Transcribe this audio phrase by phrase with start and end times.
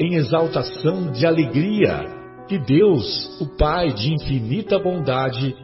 [0.00, 2.06] em exaltação de alegria
[2.48, 5.54] que Deus, o Pai de infinita bondade,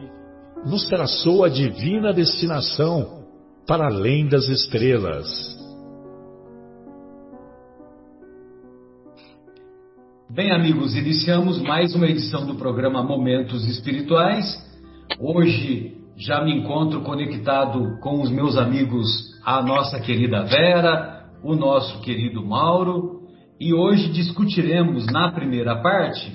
[0.63, 3.25] nos traçou a divina destinação
[3.65, 5.27] para além das estrelas.
[10.29, 14.45] Bem, amigos, iniciamos mais uma edição do programa Momentos Espirituais.
[15.19, 19.07] Hoje já me encontro conectado com os meus amigos,
[19.43, 23.16] a nossa querida Vera, o nosso querido Mauro
[23.59, 26.31] e hoje discutiremos na primeira parte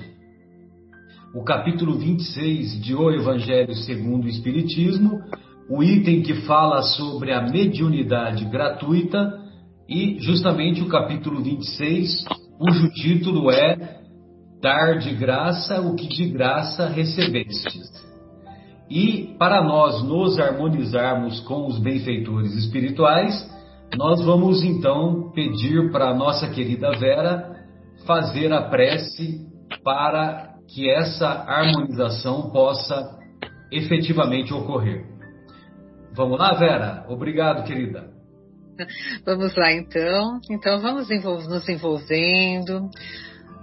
[1.33, 5.21] o capítulo 26 de O Evangelho segundo o Espiritismo,
[5.69, 9.39] o item que fala sobre a mediunidade gratuita
[9.87, 12.25] e justamente o capítulo 26,
[12.57, 14.01] cujo título é
[14.61, 17.91] Dar de graça o que de graça recebestes.
[18.89, 23.49] E para nós nos harmonizarmos com os benfeitores espirituais,
[23.95, 27.53] nós vamos então pedir para a nossa querida Vera
[28.05, 29.47] fazer a prece
[29.83, 33.17] para que essa harmonização possa
[33.71, 35.05] efetivamente ocorrer.
[36.15, 37.05] Vamos lá, Vera?
[37.07, 38.11] Obrigado, querida.
[39.25, 40.39] Vamos lá, então.
[40.49, 42.89] Então, vamos nos envolvendo.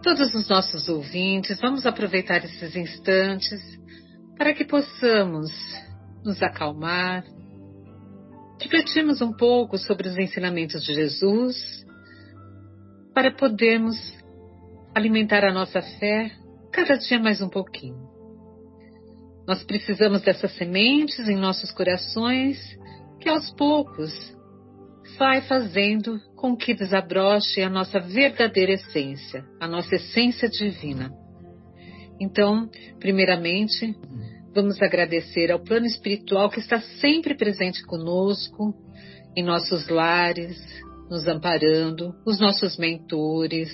[0.03, 3.61] Todos os nossos ouvintes, vamos aproveitar esses instantes
[4.37, 5.51] para que possamos
[6.25, 7.25] nos acalmar,
[8.61, 11.85] refletirmos um pouco sobre os ensinamentos de Jesus
[13.15, 13.97] para podermos
[14.95, 16.31] alimentar a nossa fé
[16.73, 18.09] cada dia mais um pouquinho.
[19.47, 22.59] Nós precisamos dessas sementes em nossos corações
[23.19, 24.13] que aos poucos
[25.19, 31.11] vai fazendo com que desabroche a nossa verdadeira essência, a nossa essência divina.
[32.21, 33.95] Então, primeiramente,
[34.53, 38.75] Vamos agradecer ao plano espiritual que está sempre presente conosco,
[39.37, 40.59] em nossos lares,
[41.09, 43.71] nos amparando, os nossos mentores.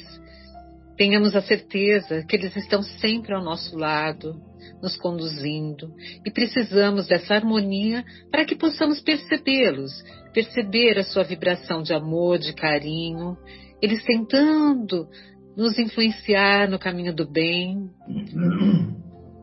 [0.95, 4.39] Tenhamos a certeza que eles estão sempre ao nosso lado,
[4.83, 5.95] nos conduzindo,
[6.27, 9.93] e precisamos dessa harmonia para que possamos percebê-los,
[10.35, 13.37] perceber a sua vibração de amor, de carinho,
[13.81, 15.09] eles tentando
[15.57, 17.91] nos influenciar no caminho do bem.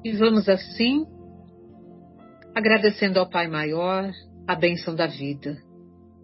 [0.03, 1.05] E vamos assim
[2.55, 4.11] agradecendo ao Pai Maior
[4.47, 5.57] a bênção da vida,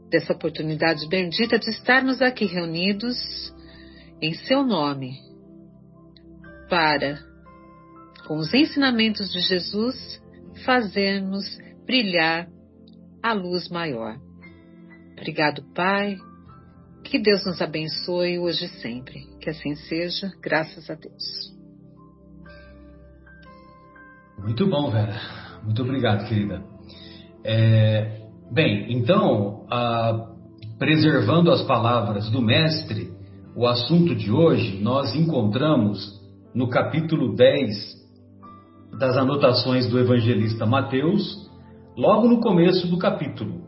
[0.09, 3.15] dessa oportunidade bendita de estarmos aqui reunidos
[4.21, 5.13] em Seu nome,
[6.69, 7.19] para,
[8.27, 10.21] com os ensinamentos de Jesus,
[10.65, 11.45] fazermos
[11.85, 12.47] brilhar
[13.23, 14.17] a luz maior.
[15.13, 16.17] Obrigado, Pai.
[17.03, 19.25] Que Deus nos abençoe hoje e sempre.
[19.41, 21.57] Que assim seja, graças a Deus.
[24.37, 25.48] Muito bom, Vera.
[25.63, 26.63] Muito obrigado, querida.
[27.43, 28.21] É,
[28.51, 30.27] bem, então, a,
[30.77, 33.11] preservando as palavras do Mestre,
[33.55, 36.19] o assunto de hoje nós encontramos
[36.53, 37.99] no capítulo 10
[38.97, 41.49] das anotações do evangelista Mateus,
[41.95, 43.61] logo no começo do capítulo.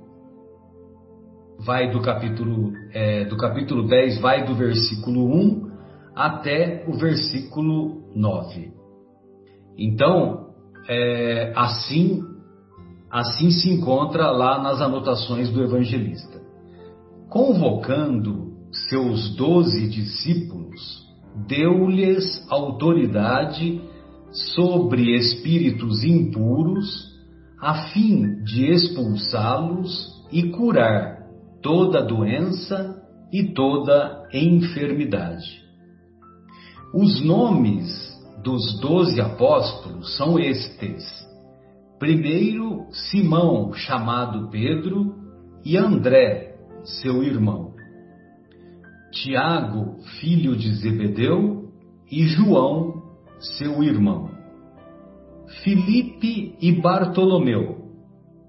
[1.59, 5.71] Vai do capítulo, é, do capítulo 10, vai do versículo 1
[6.15, 8.71] até o versículo 9.
[9.77, 10.50] Então,
[10.87, 12.23] é, assim,
[13.09, 16.41] assim se encontra lá nas anotações do evangelista.
[17.29, 18.51] Convocando
[18.89, 21.05] seus doze discípulos,
[21.47, 23.81] deu-lhes autoridade
[24.31, 27.11] sobre espíritos impuros,
[27.59, 31.27] a fim de expulsá-los e curar
[31.61, 33.01] toda doença
[33.31, 35.61] e toda enfermidade.
[36.93, 38.11] Os nomes
[38.43, 41.03] dos doze apóstolos são estes:
[41.99, 45.15] primeiro, Simão, chamado Pedro,
[45.63, 47.73] e André, seu irmão,
[49.11, 51.69] Tiago, filho de Zebedeu,
[52.11, 53.01] e João,
[53.39, 54.29] seu irmão,
[55.63, 57.89] Filipe e Bartolomeu,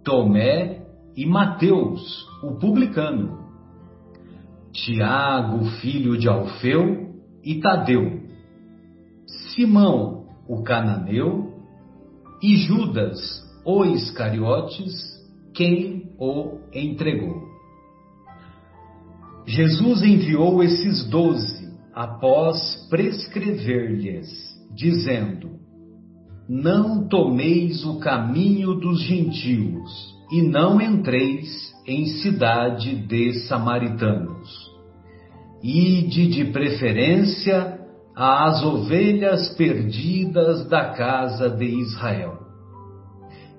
[0.02, 0.86] Tomé
[1.16, 3.42] e Mateus, o publicano,
[4.72, 7.12] Tiago, filho de Alfeu,
[7.44, 8.21] e Tadeu,
[9.54, 11.52] Simão, o cananeu,
[12.42, 13.18] e Judas,
[13.64, 14.92] o Iscariotes,
[15.54, 17.52] quem o entregou.
[19.46, 24.28] Jesus enviou esses doze após prescrever-lhes,
[24.74, 25.50] dizendo:
[26.48, 29.90] Não tomeis o caminho dos gentios
[30.30, 34.48] e não entreis em cidade de samaritanos.
[35.62, 37.81] Ide de preferência
[38.14, 42.38] às ovelhas perdidas da casa de Israel.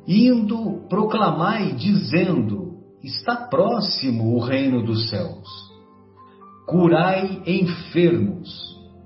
[0.07, 2.73] Indo, proclamai, dizendo:
[3.03, 5.47] Está próximo o reino dos céus.
[6.67, 8.49] Curai enfermos,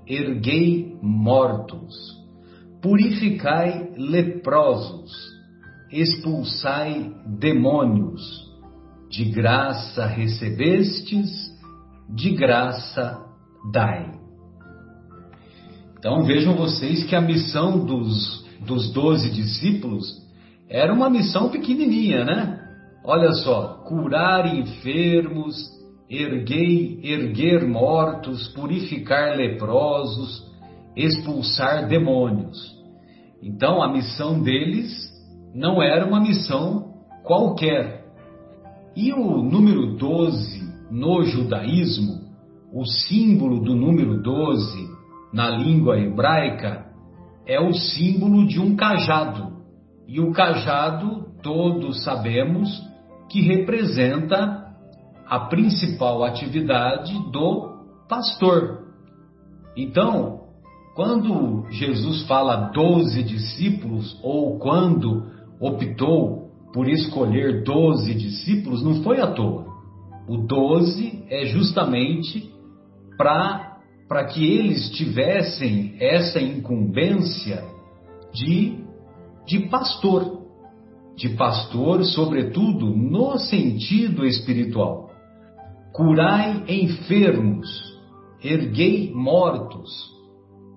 [0.06, 1.94] erguei mortos,
[2.80, 5.12] purificai leprosos,
[5.90, 8.46] expulsai demônios.
[9.10, 11.30] De graça recebestes,
[12.10, 13.18] de graça
[13.72, 14.17] dai.
[15.98, 20.06] Então vejam vocês que a missão dos, dos doze discípulos
[20.68, 22.60] era uma missão pequenininha, né?
[23.04, 25.56] Olha só, curar enfermos,
[26.08, 30.46] erguei, erguer mortos, purificar leprosos,
[30.94, 32.76] expulsar demônios.
[33.42, 35.08] Então a missão deles
[35.54, 36.94] não era uma missão
[37.24, 38.04] qualquer.
[38.94, 42.20] E o número 12 no judaísmo,
[42.72, 44.87] o símbolo do número 12
[45.32, 46.86] na língua hebraica
[47.46, 49.58] é o símbolo de um cajado.
[50.06, 52.68] E o cajado, todos sabemos,
[53.28, 54.66] que representa
[55.26, 57.76] a principal atividade do
[58.08, 58.86] pastor.
[59.76, 60.40] Então,
[60.94, 65.30] quando Jesus fala doze discípulos, ou quando
[65.60, 69.66] optou por escolher doze discípulos, não foi à toa.
[70.28, 72.52] O 12 é justamente
[73.16, 73.67] para
[74.24, 77.62] que eles tivessem essa incumbência
[78.32, 78.78] de,
[79.46, 80.38] de pastor.
[81.14, 85.10] De pastor, sobretudo, no sentido espiritual.
[85.92, 87.68] Curai enfermos,
[88.42, 89.90] erguei mortos.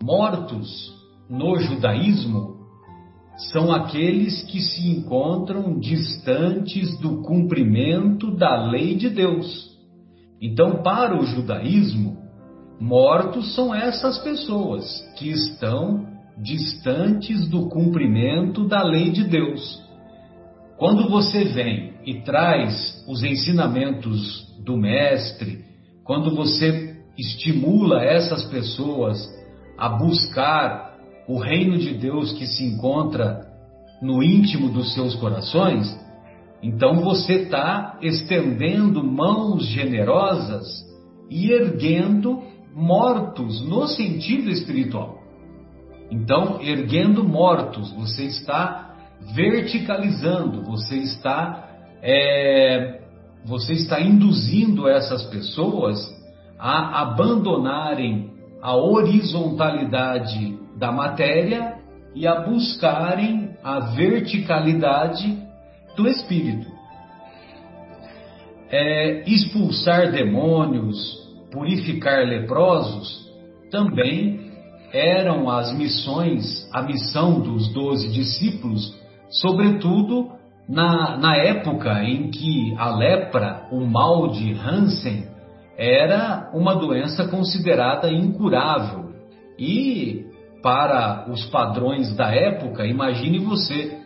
[0.04, 0.92] Mortos,
[1.30, 2.62] no judaísmo,
[3.52, 9.72] são aqueles que se encontram distantes do cumprimento da lei de Deus.
[10.42, 12.21] Então, para o judaísmo,
[12.82, 14.84] mortos são essas pessoas
[15.16, 19.80] que estão distantes do cumprimento da lei de Deus.
[20.80, 25.64] Quando você vem e traz os ensinamentos do Mestre,
[26.04, 29.30] quando você estimula essas pessoas
[29.78, 30.98] a buscar
[31.28, 33.46] o reino de Deus que se encontra
[34.02, 35.96] no íntimo dos seus corações,
[36.64, 40.66] então você está estendendo mãos generosas
[41.30, 45.20] e erguendo mortos no sentido espiritual.
[46.10, 48.96] Então, erguendo mortos, você está
[49.34, 51.70] verticalizando, você está
[52.02, 53.02] é,
[53.46, 55.98] você está induzindo essas pessoas
[56.60, 58.32] a abandonarem
[58.62, 61.80] a horizontalidade da matéria
[62.14, 65.38] e a buscarem a verticalidade
[65.96, 66.70] do espírito.
[68.70, 71.21] É, expulsar demônios,
[71.52, 73.30] purificar leprosos,
[73.70, 74.52] também
[74.94, 78.98] eram as missões, a missão dos doze discípulos,
[79.30, 80.32] sobretudo
[80.68, 85.26] na, na época em que a lepra, o mal de Hansen,
[85.78, 89.12] era uma doença considerada incurável.
[89.58, 90.26] E
[90.62, 93.98] para os padrões da época, imagine você,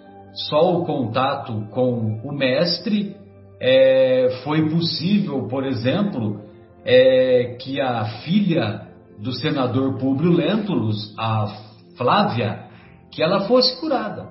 [0.49, 3.15] só o contato com o mestre
[3.59, 6.44] é, foi possível, por exemplo,
[6.85, 8.87] é, que a filha
[9.19, 11.47] do senador Públio Lentulus, a
[11.97, 12.65] Flávia,
[13.11, 14.29] que ela fosse curada.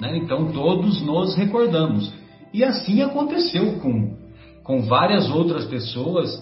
[0.00, 0.18] Né?
[0.18, 2.12] Então todos nos recordamos.
[2.52, 4.16] E assim aconteceu com,
[4.62, 6.40] com várias outras pessoas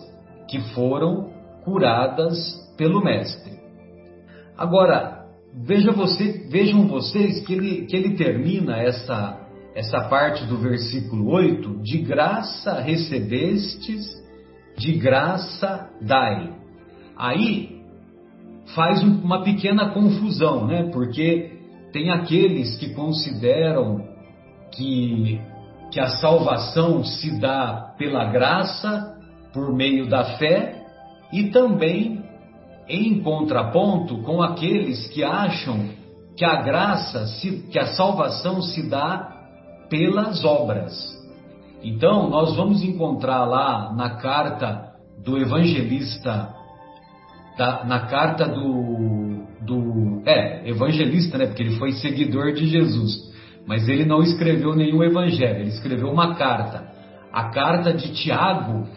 [0.48, 1.30] que foram
[1.64, 2.36] curadas
[2.76, 3.52] pelo Mestre.
[4.56, 5.24] Agora,
[5.54, 9.40] veja você, vejam vocês que ele, que ele termina essa,
[9.74, 14.21] essa parte do versículo 8: de graça recebestes,
[14.76, 16.52] de graça dai.
[17.16, 17.82] Aí
[18.74, 20.90] faz uma pequena confusão, né?
[20.92, 21.52] Porque
[21.92, 24.06] tem aqueles que consideram
[24.74, 25.40] que,
[25.90, 29.18] que a salvação se dá pela graça,
[29.52, 30.82] por meio da fé,
[31.32, 32.22] e também
[32.88, 35.90] em contraponto com aqueles que acham
[36.36, 37.26] que a graça,
[37.70, 39.32] que a salvação se dá
[39.88, 41.21] pelas obras.
[41.82, 44.92] Então, nós vamos encontrar lá na carta
[45.24, 46.54] do evangelista,
[47.58, 50.22] da, na carta do, do.
[50.24, 51.46] É, evangelista, né?
[51.46, 53.32] Porque ele foi seguidor de Jesus.
[53.66, 56.90] Mas ele não escreveu nenhum evangelho, ele escreveu uma carta.
[57.32, 58.88] A carta de Tiago.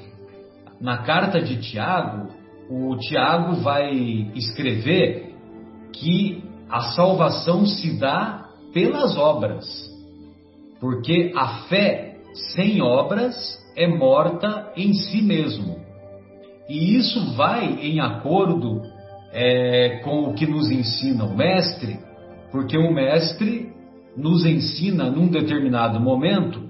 [0.80, 2.28] Na carta de Tiago,
[2.70, 3.92] o Tiago vai
[4.36, 5.34] escrever
[5.94, 9.66] que a salvação se dá pelas obras,
[10.82, 12.05] porque a fé
[12.54, 13.36] sem obras
[13.76, 15.78] é morta em si mesmo.
[16.70, 18.82] E isso vai em acordo
[19.32, 22.00] é, com o que nos ensina o Mestre,
[22.52, 23.72] porque o Mestre
[24.16, 26.64] nos ensina num determinado momento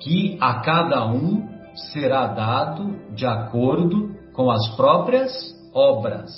[0.00, 1.48] que a cada um
[1.92, 5.32] será dado de acordo com as próprias
[5.72, 6.30] obras.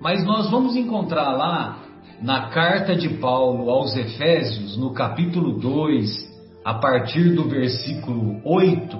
[0.00, 1.78] Mas nós vamos encontrar lá
[2.20, 6.27] na carta de Paulo aos Efésios, no capítulo 2,
[6.68, 8.98] a partir do versículo 8,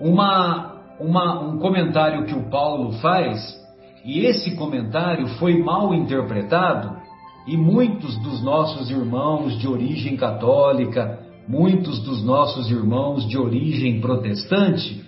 [0.00, 3.60] uma, uma, um comentário que o Paulo faz,
[4.04, 6.96] e esse comentário foi mal interpretado,
[7.44, 15.04] e muitos dos nossos irmãos de origem católica, muitos dos nossos irmãos de origem protestante,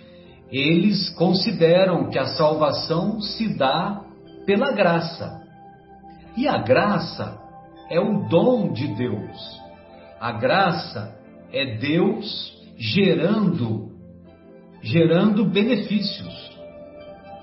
[0.50, 4.02] eles consideram que a salvação se dá
[4.44, 5.42] pela graça.
[6.36, 7.38] E a graça
[7.88, 9.60] é o dom de Deus.
[10.20, 11.17] A graça
[11.52, 13.88] é Deus gerando
[14.82, 16.56] gerando benefícios.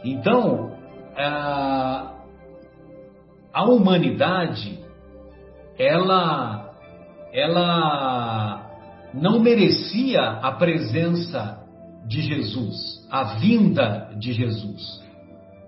[0.04, 0.72] Então,
[1.18, 2.14] a,
[3.54, 4.80] a humanidade
[5.78, 6.74] ela
[7.34, 8.72] ela
[9.14, 11.62] não merecia a presença
[12.08, 15.04] de Jesus, a vinda de Jesus.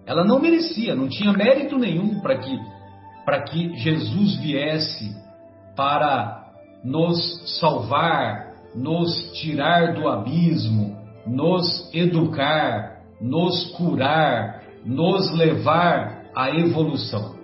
[0.06, 2.58] Ela não merecia, não tinha mérito nenhum para que,
[3.25, 5.13] para que Jesus viesse
[5.75, 6.46] para
[6.84, 17.36] nos salvar, nos tirar do abismo, nos educar, nos curar, nos levar à evolução.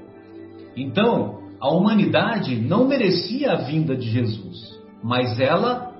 [0.75, 5.93] Então, a humanidade não merecia a vinda de Jesus, mas ela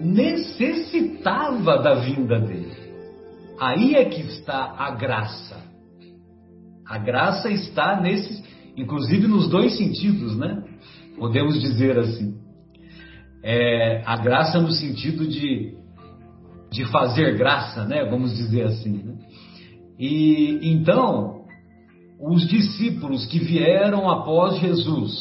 [0.00, 2.82] necessitava da vinda dele.
[3.58, 5.56] Aí é que está a graça.
[6.86, 8.42] A graça está nesses,
[8.76, 10.62] inclusive nos dois sentidos, né?
[11.16, 12.41] Podemos dizer assim.
[13.42, 15.74] É, a graça no sentido de,
[16.70, 18.04] de fazer graça, né?
[18.04, 19.02] Vamos dizer assim.
[19.02, 19.14] Né?
[19.98, 21.44] E então,
[22.20, 25.20] os discípulos que vieram após Jesus,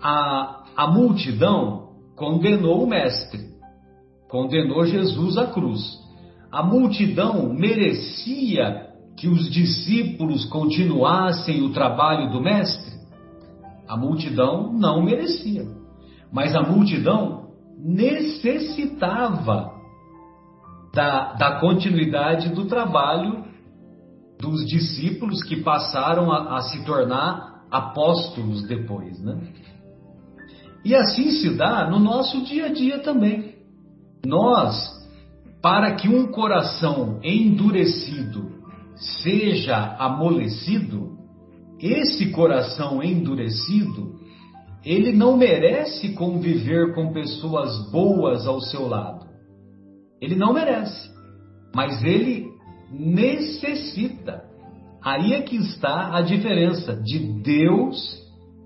[0.00, 3.50] a, a multidão condenou o Mestre
[4.30, 5.98] condenou Jesus à cruz.
[6.50, 12.92] A multidão merecia que os discípulos continuassem o trabalho do Mestre?
[13.86, 15.66] A multidão não merecia.
[16.32, 19.72] Mas a multidão necessitava
[20.92, 23.44] da, da continuidade do trabalho
[24.38, 29.38] dos discípulos que passaram a, a se tornar apóstolos depois, né?
[30.84, 33.54] E assim se dá no nosso dia a dia também.
[34.24, 34.90] Nós,
[35.62, 38.50] para que um coração endurecido
[39.22, 41.18] seja amolecido,
[41.78, 44.19] esse coração endurecido,
[44.84, 49.26] ele não merece conviver com pessoas boas ao seu lado.
[50.20, 51.10] Ele não merece.
[51.74, 52.48] Mas ele
[52.90, 54.44] necessita.
[55.02, 58.20] Aí é que está a diferença de Deus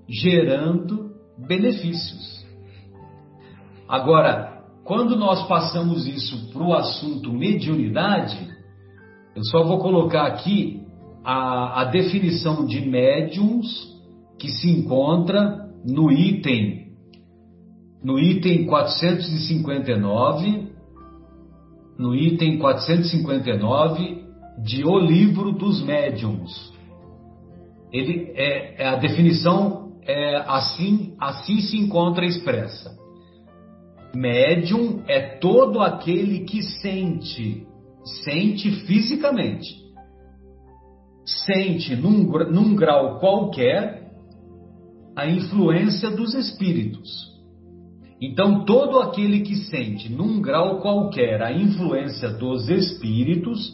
[0.08, 1.10] gerando
[1.46, 2.44] benefícios.
[3.88, 8.48] Agora, quando nós passamos isso para o assunto mediunidade,
[9.34, 10.82] eu só vou colocar aqui
[11.24, 13.66] a, a definição de médiums
[14.38, 16.84] que se encontra no item
[18.02, 20.72] no item 459
[21.98, 24.24] no item 459
[24.58, 26.72] de O Livro dos Médiuns.
[27.92, 32.94] Ele é, é a definição é assim assim se encontra expressa.
[34.14, 37.66] Médium é todo aquele que sente,
[38.22, 39.74] sente fisicamente,
[41.24, 44.03] sente num, num grau qualquer
[45.16, 47.10] a influência dos espíritos.
[48.20, 53.72] Então, todo aquele que sente num grau qualquer a influência dos espíritos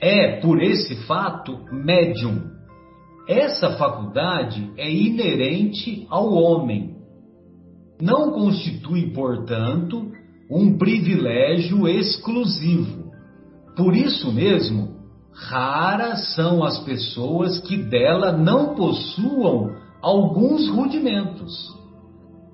[0.00, 2.50] é, por esse fato, médium.
[3.28, 7.02] Essa faculdade é inerente ao homem
[8.02, 10.10] não constitui, portanto,
[10.50, 13.12] um privilégio exclusivo.
[13.76, 14.96] Por isso mesmo,
[15.32, 19.70] raras são as pessoas que dela não possuam
[20.02, 21.72] alguns rudimentos.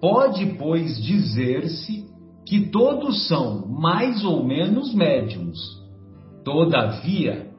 [0.01, 2.07] Pode, pois, dizer-se
[2.47, 5.59] que todos são mais ou menos médiums.
[6.45, 7.51] Todavia,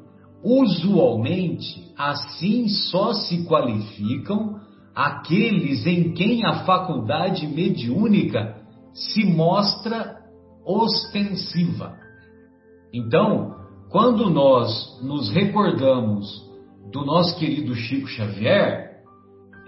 [0.44, 4.60] usualmente, assim só se qualificam
[4.96, 8.58] aqueles em quem a faculdade mediúnica
[8.94, 10.18] se mostra
[10.66, 11.98] ostensiva.
[12.94, 13.56] Então,
[13.90, 16.28] quando nós nos recordamos
[16.92, 18.79] do nosso querido Chico Xavier,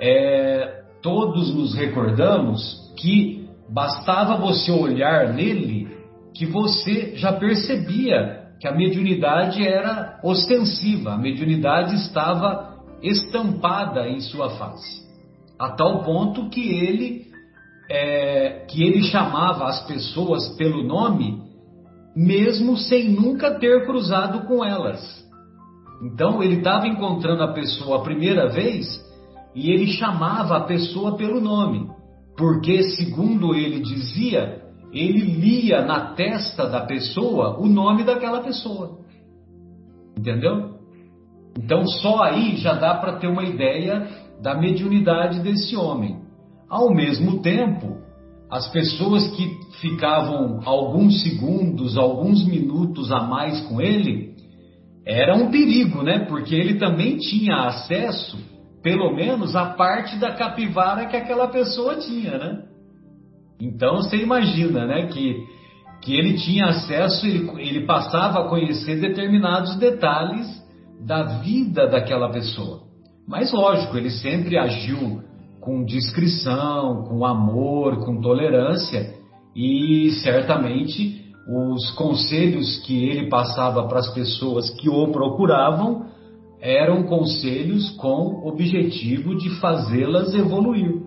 [0.02, 5.88] é, todos nos recordamos que bastava você olhar nele
[6.34, 14.52] que você já percebia que a mediunidade era ostensiva, a mediunidade estava estampada em sua
[14.52, 15.02] face,
[15.60, 17.30] a tal ponto que ele
[17.90, 21.42] é, que ele chamava as pessoas pelo nome,
[22.16, 25.22] mesmo sem nunca ter cruzado com elas.
[26.04, 29.11] Então ele estava encontrando a pessoa a primeira vez
[29.54, 31.90] e ele chamava a pessoa pelo nome,
[32.38, 34.62] porque, segundo ele dizia,
[34.94, 39.00] ele lia na testa da pessoa o nome daquela pessoa.
[40.18, 40.72] Entendeu?
[41.58, 44.08] Então, só aí já dá para ter uma ideia
[44.42, 46.20] da mediunidade desse homem.
[46.70, 47.98] Ao mesmo tempo,
[48.50, 54.36] as pessoas que ficavam alguns segundos, alguns minutos a mais com ele,
[55.06, 56.26] era um perigo, né?
[56.26, 58.38] Porque ele também tinha acesso,
[58.84, 62.64] pelo menos, à parte da capivara que aquela pessoa tinha, né?
[63.60, 65.08] Então você imagina, né?
[65.08, 65.46] Que,
[66.02, 70.48] que ele tinha acesso, ele, ele passava a conhecer determinados detalhes
[71.06, 72.82] da vida daquela pessoa.
[73.28, 75.22] Mas lógico, ele sempre agiu
[75.60, 79.14] com discrição, com amor, com tolerância
[79.56, 86.08] e certamente os conselhos que ele passava para as pessoas que o procuravam
[86.62, 91.02] eram conselhos com objetivo de fazê-las evoluir.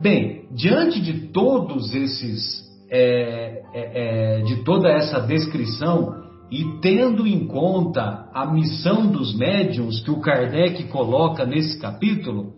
[0.00, 7.46] Bem, diante de todos esses, é, é, é, de toda essa descrição e tendo em
[7.46, 12.54] conta a missão dos médiums que o Kardec coloca nesse capítulo,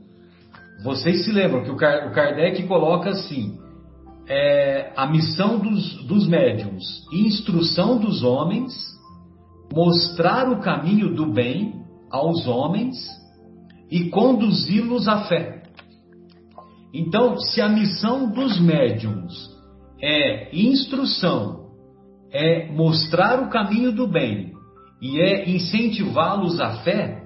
[0.84, 3.58] vocês se lembram que o Kardec coloca assim:
[4.28, 8.72] é, a missão dos, dos médiums, instrução dos homens,
[9.74, 12.96] mostrar o caminho do bem aos homens
[13.90, 15.62] e conduzi-los à fé.
[16.94, 19.32] Então, se a missão dos médiums
[20.00, 21.70] é instrução,
[22.30, 24.52] é mostrar o caminho do bem
[25.00, 27.22] e é incentivá-los à fé,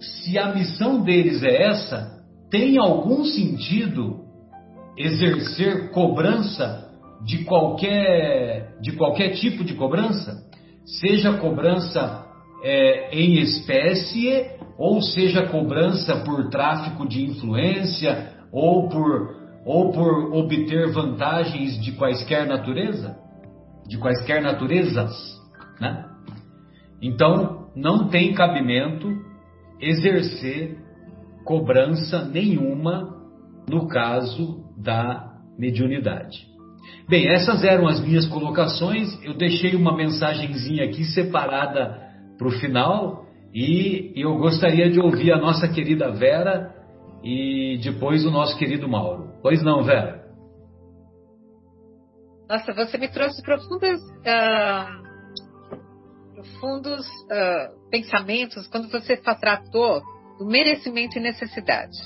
[0.00, 4.24] se a missão deles é essa, tem algum sentido
[4.96, 6.90] exercer cobrança
[7.24, 10.49] de qualquer, de qualquer tipo de cobrança?
[10.84, 12.26] Seja cobrança
[12.62, 20.92] é, em espécie, ou seja cobrança por tráfico de influência, ou por, ou por obter
[20.92, 23.16] vantagens de quaisquer natureza?
[23.86, 25.12] De quaisquer naturezas,
[25.80, 26.06] né?
[27.02, 29.08] Então, não tem cabimento
[29.80, 30.78] exercer
[31.44, 33.16] cobrança nenhuma
[33.68, 36.49] no caso da mediunidade.
[37.08, 39.18] Bem, essas eram as minhas colocações.
[39.22, 45.38] Eu deixei uma mensagenzinha aqui separada para o final e eu gostaria de ouvir a
[45.38, 46.74] nossa querida Vera
[47.22, 49.34] e depois o nosso querido Mauro.
[49.42, 50.20] Pois não, Vera?
[52.48, 55.02] Nossa, você me trouxe profundas, uh,
[56.34, 60.00] profundos uh, pensamentos quando você tratou
[60.38, 61.96] do merecimento e necessidade.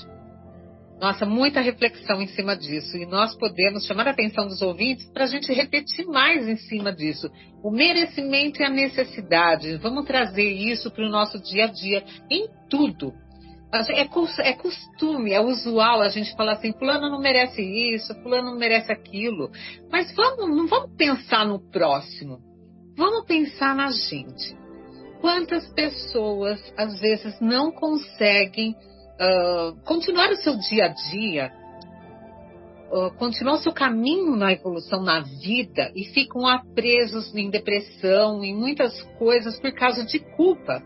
[0.99, 2.97] Nossa, muita reflexão em cima disso.
[2.97, 6.93] E nós podemos chamar a atenção dos ouvintes para a gente repetir mais em cima
[6.93, 7.29] disso.
[7.63, 9.77] O merecimento e a necessidade.
[9.77, 13.13] Vamos trazer isso para o nosso dia a dia, em tudo.
[13.89, 14.01] É,
[14.49, 18.91] é costume, é usual a gente falar assim: Fulano não merece isso, Fulano não merece
[18.91, 19.51] aquilo.
[19.91, 22.39] Mas vamos, não vamos pensar no próximo.
[22.95, 24.55] Vamos pensar na gente.
[25.19, 28.75] Quantas pessoas às vezes não conseguem
[29.19, 31.51] uh, continuar o seu dia a dia,
[32.91, 38.55] uh, continuar o seu caminho na evolução na vida e ficam presos em depressão, em
[38.55, 40.81] muitas coisas por causa de culpa.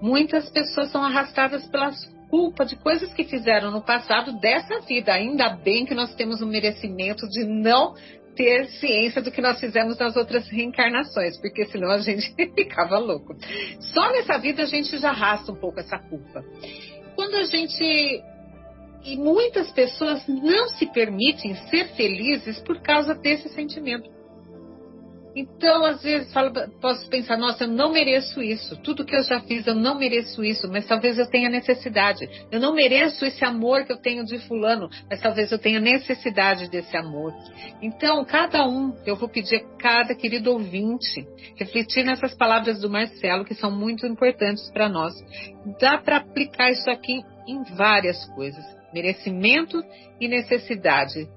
[0.00, 1.96] Muitas pessoas são arrastadas pelas
[2.28, 5.12] culpa de coisas que fizeram no passado dessa vida.
[5.12, 7.94] Ainda bem que nós temos o merecimento de não
[8.36, 13.34] ter ciência do que nós fizemos nas outras reencarnações, porque senão a gente ficava louco.
[13.80, 16.44] Só nessa vida a gente já arrasta um pouco essa culpa.
[17.14, 18.22] Quando a gente.
[19.04, 24.15] E muitas pessoas não se permitem ser felizes por causa desse sentimento.
[25.36, 28.74] Então, às vezes, falo, posso pensar, nossa, eu não mereço isso.
[28.78, 32.26] Tudo que eu já fiz, eu não mereço isso, mas talvez eu tenha necessidade.
[32.50, 36.70] Eu não mereço esse amor que eu tenho de fulano, mas talvez eu tenha necessidade
[36.70, 37.34] desse amor.
[37.82, 43.44] Então, cada um, eu vou pedir a cada querido ouvinte refletir nessas palavras do Marcelo,
[43.44, 45.12] que são muito importantes para nós.
[45.78, 48.64] Dá para aplicar isso aqui em várias coisas.
[48.90, 49.82] Merecimento
[50.18, 51.28] e necessidade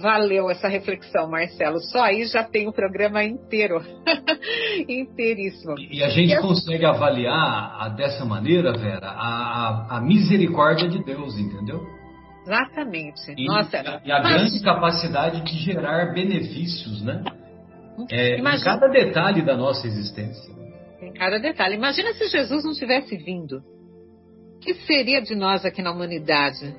[0.00, 1.80] Valeu essa reflexão, Marcelo.
[1.80, 3.82] Só aí já tem o programa inteiro.
[4.88, 5.74] Inteiríssimo.
[5.78, 6.96] E a gente e consegue assim...
[6.96, 11.80] avaliar a, dessa maneira, Vera, a, a, a, misericórdia de Deus, entendeu?
[12.44, 13.34] Exatamente.
[13.36, 14.34] E, Nossa, e a, mas...
[14.34, 17.24] grande capacidade de gerar benefícios, né?
[18.10, 18.60] É, Imagina...
[18.60, 20.54] Em cada detalhe da nossa existência.
[21.00, 21.74] Em cada detalhe.
[21.74, 23.62] Imagina se Jesus não tivesse vindo.
[24.56, 26.74] O que seria de nós aqui na humanidade?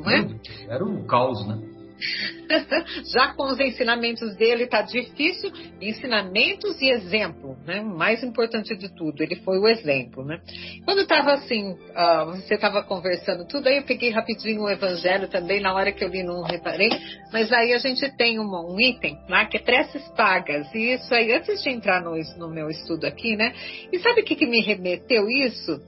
[0.00, 0.26] Não é?
[0.68, 1.69] Era um caos, né?
[3.12, 7.80] Já com os ensinamentos dele está difícil, ensinamentos e exemplo, né?
[7.80, 10.40] Mais importante de tudo, ele foi o exemplo, né?
[10.84, 15.60] Quando estava assim, uh, você estava conversando tudo, aí eu peguei rapidinho o evangelho também,
[15.60, 16.90] na hora que eu li não reparei,
[17.32, 21.14] mas aí a gente tem uma, um item lá que é preces pagas, e isso
[21.14, 23.52] aí, antes de entrar no, no meu estudo aqui, né?
[23.92, 25.80] E sabe o que, que me remeteu isso?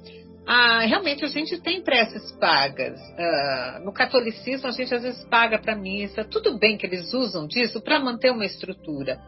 [0.46, 2.98] Ah, realmente a gente tem preces pagas.
[3.16, 6.24] Ah, no catolicismo a gente às vezes paga para missa.
[6.24, 9.20] Tudo bem que eles usam disso para manter uma estrutura,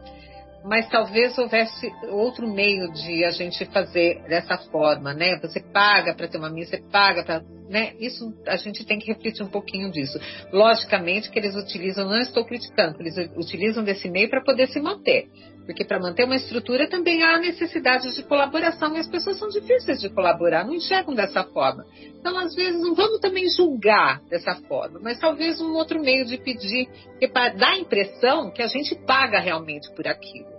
[0.65, 5.39] mas talvez houvesse outro meio de a gente fazer dessa forma, né?
[5.39, 7.93] Você paga para ter uma missa, você paga para, né?
[7.97, 10.19] Isso a gente tem que refletir um pouquinho disso.
[10.51, 15.29] Logicamente que eles utilizam, não estou criticando, eles utilizam desse meio para poder se manter.
[15.65, 19.99] Porque para manter uma estrutura também há necessidade de colaboração e as pessoas são difíceis
[19.99, 21.83] de colaborar, não enxergam dessa forma.
[22.19, 26.37] Então, às vezes, não vamos também julgar dessa forma, mas talvez um outro meio de
[26.37, 26.87] pedir,
[27.19, 30.55] que para dar a impressão que a gente paga realmente por aquilo.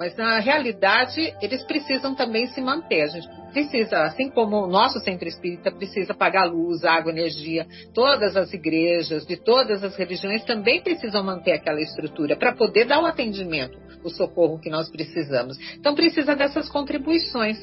[0.00, 3.02] Mas na realidade, eles precisam também se manter.
[3.02, 8.34] A gente precisa, assim como o nosso centro espírita precisa pagar luz, água, energia, todas
[8.34, 13.04] as igrejas de todas as religiões também precisam manter aquela estrutura para poder dar o
[13.06, 15.58] atendimento, o socorro que nós precisamos.
[15.76, 17.58] Então precisa dessas contribuições.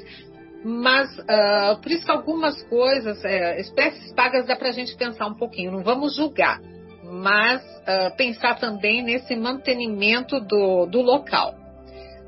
[0.63, 5.28] Mas uh, por isso que algumas coisas, é, espécies pagas dá para a gente pensar
[5.28, 6.60] um pouquinho, não vamos julgar,
[7.04, 11.56] mas uh, pensar também nesse mantenimento do, do local.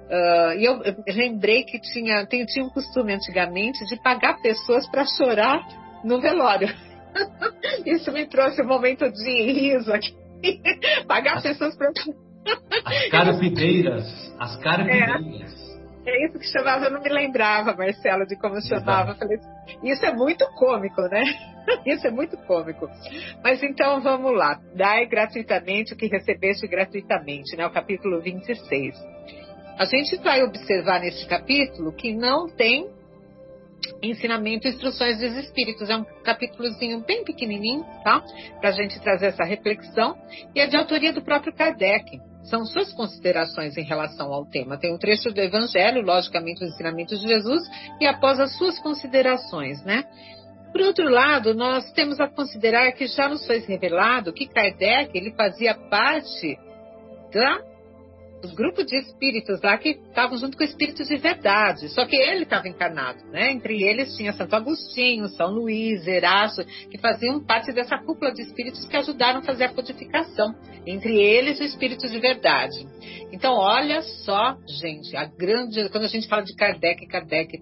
[0.09, 4.89] Uh, e eu, eu, lembrei que tinha, tem, tinha um costume antigamente de pagar pessoas
[4.89, 5.61] para chorar
[6.03, 6.69] no velório.
[7.85, 10.15] Isso me trouxe um momento de riso aqui.
[11.07, 11.91] pagar as, pessoas para.
[12.85, 14.35] As carpideiras.
[14.39, 15.69] As carpideiras.
[16.05, 19.15] É, é, isso que chamava, eu não me lembrava, Marcelo, de como chamava.
[19.15, 19.37] Falei,
[19.83, 21.23] isso é muito cômico, né?
[21.85, 22.89] Isso é muito cômico.
[23.43, 24.59] Mas então vamos lá.
[24.75, 27.63] Dai gratuitamente o que recebeste gratuitamente, né?
[27.67, 28.95] O capítulo 26.
[29.77, 32.89] A gente vai observar nesse capítulo que não tem
[34.01, 35.89] ensinamento e instruções dos espíritos.
[35.89, 38.23] É um capítulozinho bem pequenininho, tá?
[38.59, 40.17] Para a gente trazer essa reflexão.
[40.55, 42.19] E é de autoria do próprio Kardec.
[42.43, 44.77] São suas considerações em relação ao tema.
[44.77, 47.61] Tem um trecho do Evangelho, logicamente, os ensinamentos de Jesus,
[47.99, 50.05] e após as suas considerações, né?
[50.71, 55.31] Por outro lado, nós temos a considerar que já nos foi revelado que Kardec ele
[55.31, 56.57] fazia parte
[57.33, 57.68] da
[58.43, 61.89] os grupos de espíritos lá que estavam junto com espíritos de verdade.
[61.89, 63.51] Só que ele estava encarnado, né?
[63.51, 68.85] Entre eles tinha Santo Agostinho, São Luís, Erasto, que faziam parte dessa cúpula de espíritos
[68.85, 70.55] que ajudaram a fazer a codificação.
[70.85, 72.87] Entre eles, o espírito de verdade.
[73.31, 75.89] Então, olha só, gente, a grande.
[75.89, 77.59] Quando a gente fala de Kardec, Kardec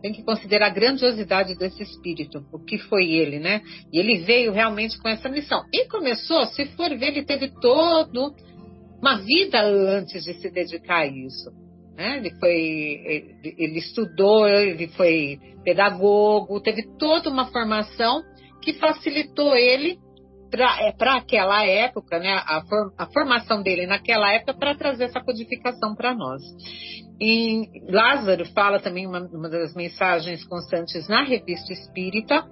[0.00, 3.60] tem que considerar a grandiosidade desse espírito, o que foi ele, né?
[3.92, 5.62] E ele veio realmente com essa missão.
[5.72, 8.34] E começou, se for ver, ele teve todo
[9.00, 11.50] uma vida antes de se dedicar a isso.
[11.96, 12.18] Né?
[12.18, 18.22] Ele foi, ele estudou, ele foi pedagogo, teve toda uma formação
[18.62, 19.98] que facilitou ele
[20.50, 25.20] para é, aquela época, né, a, for, a, formação dele naquela época para trazer essa
[25.20, 26.42] codificação para nós.
[27.20, 32.44] E Lázaro fala também uma, uma das mensagens constantes na revista Espírita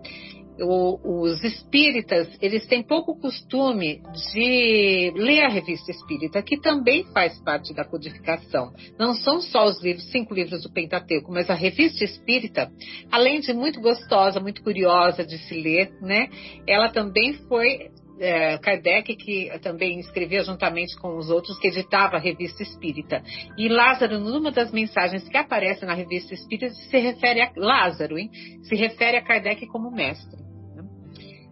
[0.60, 4.00] o, os espíritas, eles têm pouco costume
[4.32, 8.72] de ler a revista espírita, que também faz parte da codificação.
[8.98, 12.70] Não são só os livros, cinco livros do Pentateuco, mas a revista espírita,
[13.10, 16.28] além de muito gostosa, muito curiosa de se ler, né?
[16.66, 17.90] Ela também foi
[18.20, 23.22] é, Kardec, que também escrevia juntamente com os outros, que editava a revista espírita.
[23.56, 28.30] E Lázaro, numa das mensagens que aparece na revista espírita, se refere a Lázaro, hein?
[28.62, 30.47] se refere a Kardec como mestre.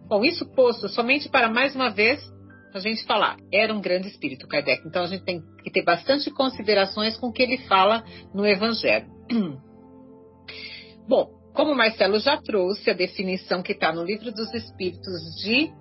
[0.07, 2.21] Bom, isso posto, somente para mais uma vez
[2.73, 4.87] a gente falar, era um grande espírito, Kardec.
[4.87, 9.07] Então a gente tem que ter bastante considerações com o que ele fala no Evangelho.
[11.07, 15.71] Bom, como o Marcelo já trouxe a definição que está no livro dos Espíritos de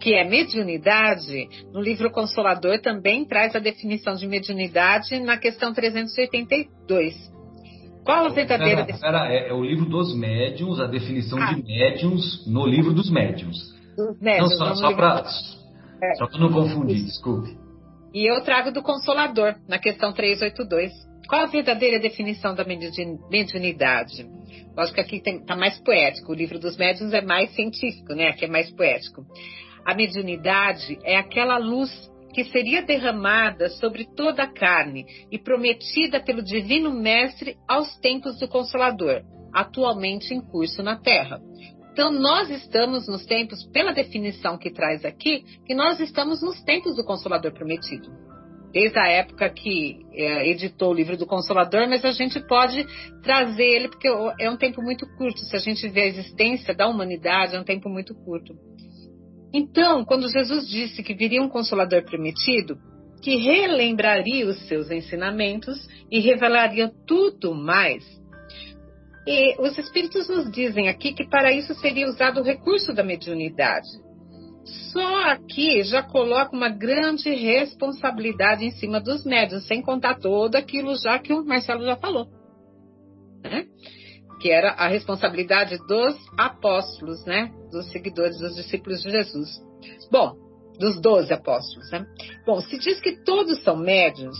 [0.00, 7.14] que é mediunidade, no livro Consolador também traz a definição de mediunidade na questão 382.
[8.04, 9.26] Qual a verdadeira definição?
[9.26, 11.52] É, é, o livro dos médiuns, a definição ah.
[11.52, 13.75] de médiuns no livro dos médiuns.
[13.96, 14.58] Dos médiuns.
[14.58, 15.24] Não, só, só para
[16.02, 16.14] é.
[16.16, 17.56] Só para não confundir, desculpe.
[18.12, 20.92] E eu trago do Consolador, na questão 382.
[21.28, 24.26] Qual a verdadeira definição da mediunidade?
[24.76, 26.32] Lógico que aqui está mais poético.
[26.32, 28.28] O livro dos médiuns é mais científico, né?
[28.28, 29.24] Aqui é mais poético.
[29.84, 31.90] A mediunidade é aquela luz
[32.32, 38.46] que seria derramada sobre toda a carne e prometida pelo Divino Mestre aos tempos do
[38.46, 41.40] Consolador, atualmente em curso na Terra.
[41.96, 46.94] Então, nós estamos nos tempos, pela definição que traz aqui, que nós estamos nos tempos
[46.94, 48.10] do Consolador Prometido.
[48.70, 52.84] Desde a época que é, editou o livro do Consolador, mas a gente pode
[53.22, 55.40] trazer ele, porque é um tempo muito curto.
[55.40, 58.54] Se a gente vê a existência da humanidade, é um tempo muito curto.
[59.50, 62.76] Então, quando Jesus disse que viria um Consolador Prometido,
[63.22, 65.78] que relembraria os seus ensinamentos
[66.10, 68.04] e revelaria tudo mais,
[69.26, 73.88] e os espíritos nos dizem aqui que para isso seria usado o recurso da mediunidade.
[74.92, 80.96] Só aqui já coloca uma grande responsabilidade em cima dos médios, sem contar todo aquilo
[80.96, 82.26] já que o Marcelo já falou.
[83.42, 83.66] Né?
[84.40, 87.50] Que era a responsabilidade dos apóstolos, né?
[87.70, 89.48] Dos seguidores, dos discípulos de Jesus.
[90.10, 90.34] Bom,
[90.78, 92.06] dos doze apóstolos, né?
[92.44, 94.36] Bom, se diz que todos são médios,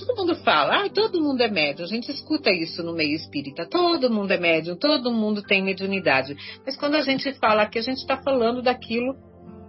[0.00, 1.84] todo mundo fala, ah, todo mundo é médium.
[1.84, 3.66] A gente escuta isso no meio espírita.
[3.66, 6.36] Todo mundo é médium, todo mundo tem mediunidade.
[6.64, 9.14] Mas quando a gente fala aqui, a gente está falando daquilo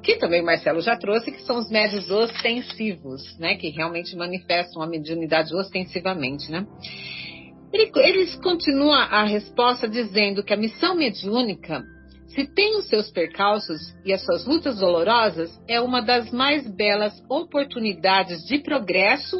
[0.04, 3.56] que também o Marcelo já trouxe, que são os médios ostensivos, né?
[3.56, 6.66] Que realmente manifestam a mediunidade ostensivamente, né?
[7.74, 11.82] eles continuam a resposta dizendo que a missão mediúnica,
[12.28, 17.14] se tem os seus percalços e as suas lutas dolorosas, é uma das mais belas
[17.30, 19.38] oportunidades de progresso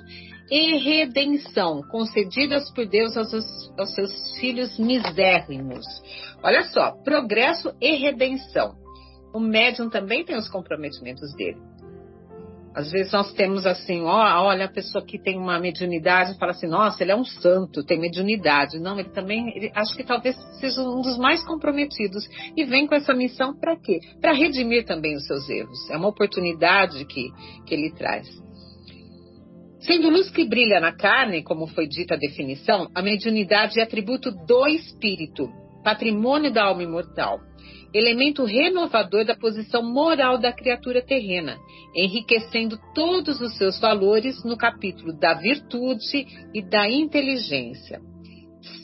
[0.52, 3.34] e redenção concedidas por Deus aos,
[3.78, 5.86] aos seus filhos misérrimos.
[6.44, 8.76] Olha só, progresso e redenção.
[9.34, 11.58] O médium também tem os comprometimentos dele.
[12.74, 16.68] Às vezes nós temos assim, ó, olha a pessoa que tem uma mediunidade fala assim,
[16.68, 18.80] nossa, ele é um santo, tem mediunidade.
[18.80, 22.24] Não, ele também, ele, acho que talvez seja um dos mais comprometidos
[22.56, 24.00] e vem com essa missão para quê?
[24.22, 25.90] Para redimir também os seus erros.
[25.90, 27.30] É uma oportunidade que,
[27.66, 28.28] que ele traz.
[29.82, 34.32] Sendo luz que brilha na carne, como foi dita a definição, a mediunidade é atributo
[34.32, 35.50] do espírito,
[35.84, 37.40] patrimônio da alma imortal,
[37.92, 41.58] elemento renovador da posição moral da criatura terrena,
[41.96, 48.00] enriquecendo todos os seus valores no capítulo da virtude e da inteligência,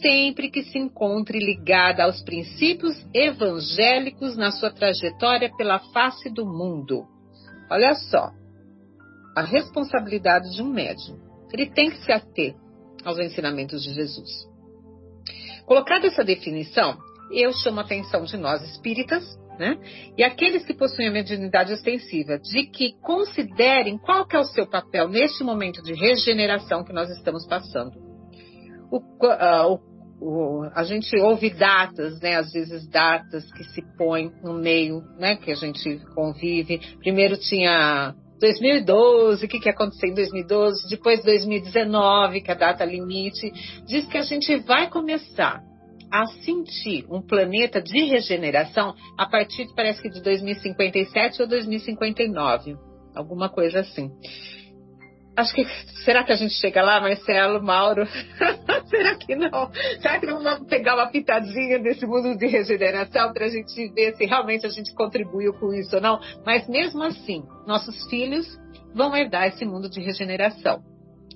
[0.01, 7.05] sempre que se encontre ligada aos princípios evangélicos na sua trajetória pela face do mundo.
[7.69, 8.31] Olha só,
[9.37, 11.15] a responsabilidade de um médium.
[11.53, 12.55] Ele tem que se ater
[13.05, 14.47] aos ensinamentos de Jesus.
[15.67, 16.97] Colocada essa definição,
[17.31, 19.23] eu chamo a atenção de nós espíritas,
[19.59, 19.77] né?
[20.17, 24.65] E aqueles que possuem a mediunidade ostensiva, de que considerem qual que é o seu
[24.65, 27.91] papel neste momento de regeneração que nós estamos passando.
[28.91, 29.79] O, uh,
[30.19, 32.37] o, o, a gente ouve datas, né?
[32.37, 35.35] Às vezes datas que se põem no meio, né?
[35.35, 36.79] Que a gente convive.
[37.03, 42.85] Primeiro tinha 2012, o que, que aconteceu em 2012, depois 2019, que é a data
[42.85, 43.51] limite,
[43.85, 45.61] diz que a gente vai começar
[46.11, 52.77] a sentir um planeta de regeneração a partir, parece que de 2057 ou 2059,
[53.15, 54.09] alguma coisa assim.
[55.37, 55.63] Acho que
[56.03, 58.07] será que a gente chega lá, Marcelo, Mauro?
[58.89, 59.71] será que não?
[60.01, 64.15] Será que não vamos pegar uma pitadinha desse mundo de regeneração para a gente ver
[64.15, 66.19] se realmente a gente contribuiu com isso ou não?
[66.43, 68.47] Mas mesmo assim, nossos filhos
[68.95, 70.81] vão herdar esse mundo de regeneração.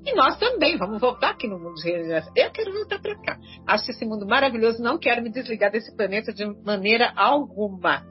[0.04, 2.34] E nós também vamos voltar aqui no mundo de regeneração.
[2.36, 3.38] Eu quero voltar para cá.
[3.68, 4.82] Acho esse mundo maravilhoso.
[4.82, 8.02] Não quero me desligar desse planeta de maneira alguma.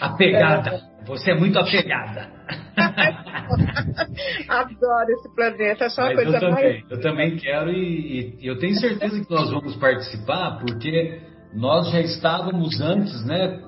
[0.00, 0.76] Apegada.
[0.90, 0.93] É...
[1.06, 2.30] Você é muito apegada.
[4.48, 5.86] Adoro esse planeta.
[5.86, 6.90] Acho uma coisa eu também, mais...
[6.90, 11.20] eu também quero e, e eu tenho certeza que nós vamos participar porque
[11.54, 13.60] nós já estávamos antes, né?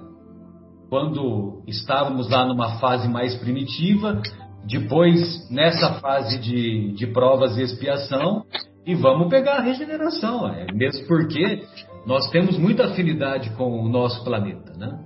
[0.88, 4.20] Quando estávamos lá numa fase mais primitiva,
[4.66, 8.44] depois nessa fase de, de provas e expiação
[8.84, 11.64] e vamos pegar a regeneração, é, mesmo porque
[12.06, 14.98] nós temos muita afinidade com o nosso planeta, né?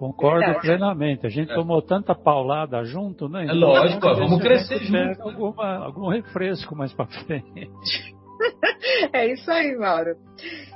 [0.00, 0.60] Concordo Verdade.
[0.66, 1.26] plenamente.
[1.26, 1.54] A gente é.
[1.54, 3.44] tomou tanta paulada junto, né?
[3.44, 5.20] Então, é lógico, vamos crescer junto.
[5.20, 7.70] Alguma, algum refresco mais para frente.
[9.12, 10.16] é isso aí, Mauro.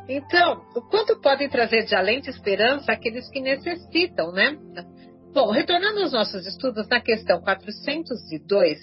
[0.06, 4.58] Então, o quanto podem trazer de além de esperança aqueles que necessitam, né?
[5.32, 8.78] Bom, retornando aos nossos estudos na questão 402,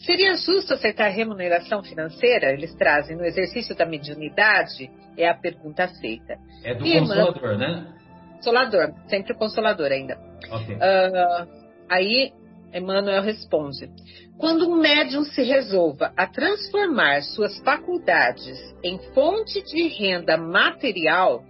[0.00, 2.52] seria justo aceitar remuneração financeira?
[2.52, 4.90] Eles trazem no exercício da mediunidade?
[5.16, 6.34] É a pergunta feita.
[6.64, 7.94] É do e consolador, né?
[8.38, 10.16] Consolador, sempre consolador ainda.
[10.50, 10.76] Okay.
[10.76, 11.48] Uh,
[11.90, 12.32] aí,
[12.72, 13.90] Emmanuel responde:
[14.38, 21.42] quando um médium se resolva a transformar suas faculdades em fonte de renda material,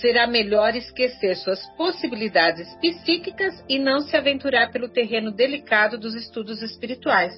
[0.00, 6.62] será melhor esquecer suas possibilidades psíquicas e não se aventurar pelo terreno delicado dos estudos
[6.62, 7.32] espirituais.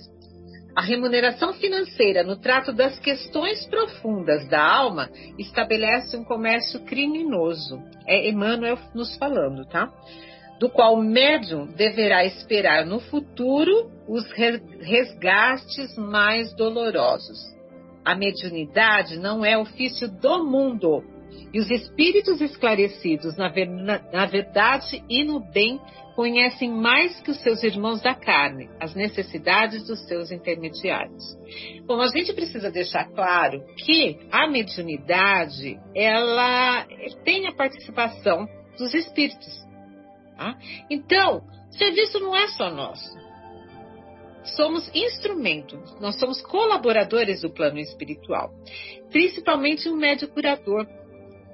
[0.75, 7.83] A remuneração financeira no trato das questões profundas da alma estabelece um comércio criminoso.
[8.07, 9.93] É Emmanuel nos falando, tá?
[10.63, 14.25] do qual o médium deverá esperar no futuro os
[14.81, 17.37] resgastes mais dolorosos.
[18.05, 21.03] A mediunidade não é ofício do mundo,
[21.53, 23.53] e os espíritos esclarecidos na,
[24.13, 25.81] na verdade e no bem
[26.15, 31.23] conhecem mais que os seus irmãos da carne as necessidades dos seus intermediários.
[31.87, 36.87] Bom, a gente precisa deixar claro que a mediunidade ela
[37.25, 38.47] tem a participação
[38.79, 39.63] dos espíritos.
[40.37, 40.57] Tá?
[40.91, 43.23] Então, o serviço não é só nosso.
[44.57, 48.51] Somos instrumento, nós somos colaboradores do plano espiritual,
[49.11, 50.85] principalmente um médio curador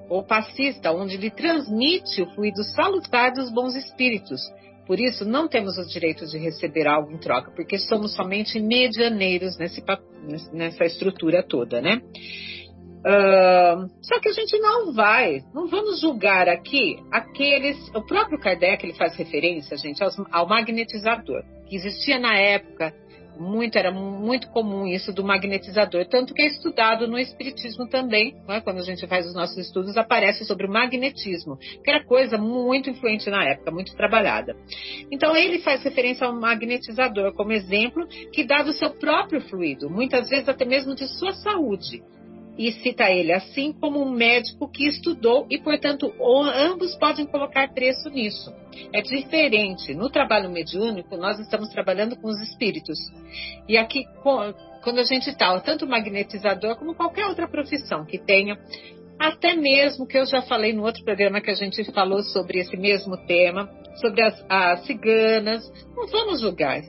[0.08, 4.40] ou passista, onde ele transmite o fluido salutar dos bons espíritos.
[4.86, 9.58] Por isso, não temos o direito de receber algo em troca, porque somos somente medianeiros
[9.58, 9.84] nesse,
[10.52, 12.00] nessa estrutura toda, né?
[12.98, 17.76] Uh, só que a gente não vai, não vamos julgar aqui aqueles.
[17.94, 22.92] O próprio Kardec ele faz referência, gente, ao magnetizador, que existia na época,
[23.38, 28.60] muito, era muito comum isso do magnetizador, tanto que é estudado no Espiritismo também, né,
[28.60, 32.90] quando a gente faz os nossos estudos, aparece sobre o magnetismo, que era coisa muito
[32.90, 34.56] influente na época, muito trabalhada.
[35.10, 40.28] Então ele faz referência ao magnetizador como exemplo que dá do seu próprio fluido, muitas
[40.28, 42.02] vezes até mesmo de sua saúde
[42.58, 46.12] e cita ele assim como um médico que estudou e, portanto,
[46.54, 48.52] ambos podem colocar preço nisso.
[48.92, 49.94] É diferente.
[49.94, 52.98] No trabalho mediúnico, nós estamos trabalhando com os espíritos.
[53.68, 54.04] E aqui,
[54.82, 58.58] quando a gente está, tanto magnetizador como qualquer outra profissão que tenha,
[59.18, 62.76] até mesmo que eu já falei no outro programa que a gente falou sobre esse
[62.76, 63.68] mesmo tema,
[64.00, 65.62] sobre as, as ciganas,
[65.96, 66.80] não vamos julgar.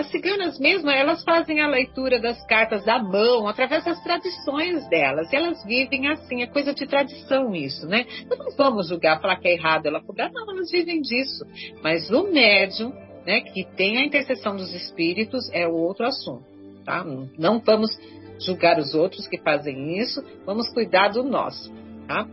[0.00, 5.30] As ciganas mesmo, elas fazem a leitura das cartas da mão através das tradições delas.
[5.30, 8.06] E elas vivem assim, é coisa de tradição isso, né?
[8.26, 11.44] Não vamos julgar, falar que é errado ela cobrar, não, elas vivem disso.
[11.82, 12.94] Mas o médium,
[13.26, 16.46] né, que tem a intercessão dos espíritos, é outro assunto,
[16.82, 17.04] tá?
[17.36, 17.90] Não vamos
[18.38, 21.70] julgar os outros que fazem isso, vamos cuidar do nosso,
[22.08, 22.26] tá?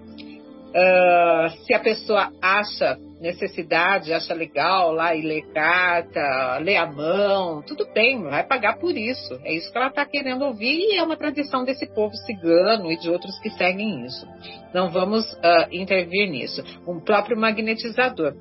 [0.78, 7.64] Uh, se a pessoa acha necessidade, acha legal lá e ler carta, ler a mão,
[7.64, 9.40] tudo bem, vai pagar por isso.
[9.44, 12.98] É isso que ela está querendo ouvir e é uma tradição desse povo cigano e
[13.00, 14.28] de outros que seguem isso.
[14.72, 16.64] Não vamos uh, intervir nisso.
[16.88, 18.36] Um próprio magnetizador.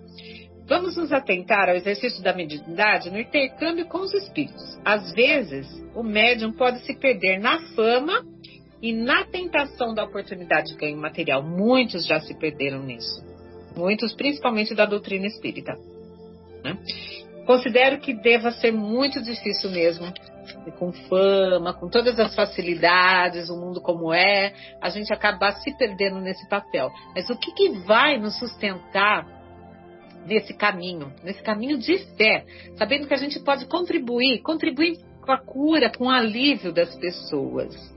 [0.68, 4.78] Vamos nos atentar ao exercício da mediunidade no intercâmbio com os espíritos.
[4.84, 8.22] Às vezes, o médium pode se perder na fama
[8.82, 11.42] e na tentação da oportunidade de ganho material.
[11.42, 13.26] Muitos já se perderam nisso
[13.76, 15.74] muitos, principalmente da doutrina espírita.
[16.64, 16.76] Né?
[17.46, 20.12] Considero que deva ser muito difícil mesmo,
[20.78, 26.20] com fama, com todas as facilidades, o mundo como é, a gente acabar se perdendo
[26.20, 26.90] nesse papel.
[27.14, 29.26] Mas o que, que vai nos sustentar
[30.26, 32.44] nesse caminho, nesse caminho de fé,
[32.76, 37.95] sabendo que a gente pode contribuir, contribuir com a cura, com o alívio das pessoas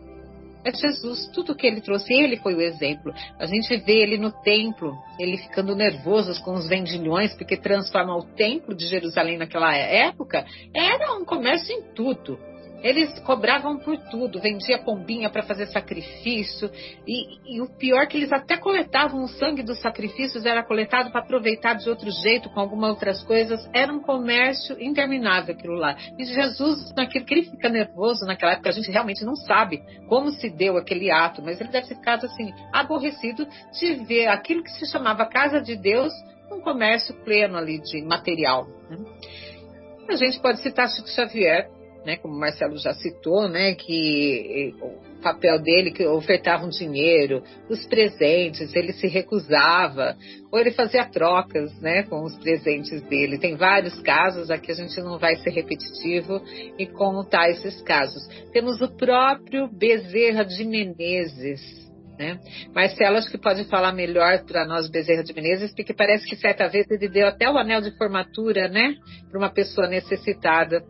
[0.64, 3.14] é Jesus, tudo que ele trouxe, ele foi o exemplo.
[3.40, 8.24] A gente vê ele no templo, ele ficando nervoso com os vendilhões, porque transforma o
[8.36, 12.38] templo de Jerusalém naquela época, era um comércio em tudo.
[12.82, 16.70] Eles cobravam por tudo, vendia pombinha para fazer sacrifício,
[17.08, 21.12] e, e, o pior é que eles até coletavam o sangue dos sacrifícios, era coletado
[21.12, 23.68] para aproveitar de outro jeito, com algumas outras coisas.
[23.74, 25.98] Era um comércio interminável aquilo lá.
[26.18, 30.32] E Jesus, naquele que ele fica nervoso naquela época, a gente realmente não sabe como
[30.32, 33.48] se deu aquele ato, mas ele deve ter ficado assim, aborrecido
[33.80, 36.14] de ver aquilo que se chamava casa de Deus,
[36.52, 38.68] um comércio pleno ali de material.
[38.90, 38.98] Né?
[40.10, 41.70] A gente pode citar Chico Xavier,
[42.06, 47.86] né, como o Marcelo já citou, né, que o papel dele que ofertavam dinheiro, os
[47.86, 50.16] presentes, ele se recusava,
[50.52, 53.38] ou ele fazia trocas, né, com os presentes dele.
[53.38, 56.42] Tem vários casos, aqui a gente não vai ser repetitivo
[56.78, 58.26] e contar esses casos.
[58.52, 62.38] Temos o próprio Bezerra de Menezes, né?
[62.74, 66.68] Marcelo, acho que pode falar melhor para nós, Bezerra de Menezes, porque parece que certa
[66.68, 68.96] vez ele deu até o anel de formatura, né,
[69.30, 70.84] para uma pessoa necessitada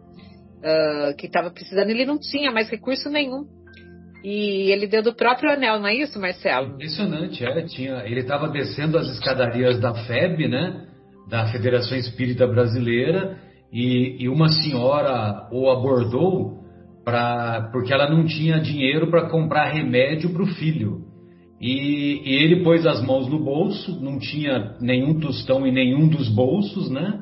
[0.60, 1.90] uh, que estava precisando.
[1.90, 3.46] Ele não tinha mais recurso nenhum.
[4.24, 6.74] E ele deu do próprio anel, não é isso, Marcelo?
[6.74, 7.62] Impressionante, é.
[7.64, 10.88] Tinha, ele estava descendo as escadarias da FEB, né,
[11.30, 13.38] da Federação Espírita Brasileira,
[13.72, 16.60] e, e uma senhora o abordou
[17.06, 21.06] pra, porque ela não tinha dinheiro para comprar remédio para o filho.
[21.62, 26.30] E, e, ele pôs as mãos no bolso, não tinha nenhum tostão em nenhum dos
[26.30, 27.22] bolsos, né?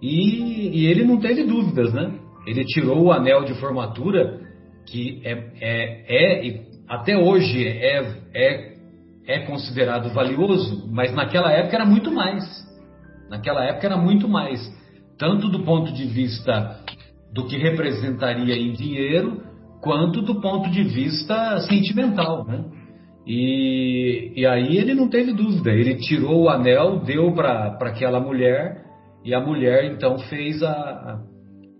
[0.00, 2.18] E, e, ele não teve dúvidas, né?
[2.46, 4.40] Ele tirou o anel de formatura,
[4.86, 8.74] que é, é, é até hoje é, é,
[9.26, 12.44] é considerado valioso, mas naquela época era muito mais.
[13.30, 14.60] Naquela época era muito mais.
[15.18, 16.80] Tanto do ponto de vista
[17.32, 19.42] do que representaria em dinheiro,
[19.80, 22.64] quanto do ponto de vista sentimental, né?
[23.26, 28.84] E, e aí ele não teve dúvida, ele tirou o anel, deu para aquela mulher,
[29.24, 31.20] e a mulher então fez, a,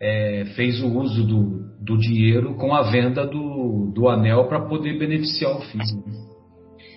[0.02, 4.98] é, fez o uso do, do dinheiro com a venda do, do anel para poder
[4.98, 6.02] beneficiar o filho.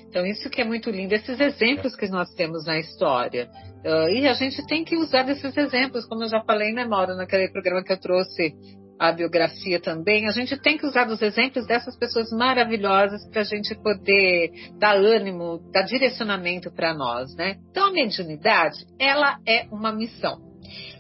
[0.10, 3.48] Então, isso que é muito lindo, esses exemplos que nós temos na história.
[3.86, 7.16] Uh, e a gente tem que usar desses exemplos, como eu já falei, né, Mauro,
[7.16, 8.54] naquele programa que eu trouxe
[8.98, 13.44] a biografia também, a gente tem que usar os exemplos dessas pessoas maravilhosas para a
[13.44, 17.58] gente poder dar ânimo, dar direcionamento para nós, né?
[17.70, 20.40] Então a mediunidade, ela é uma missão.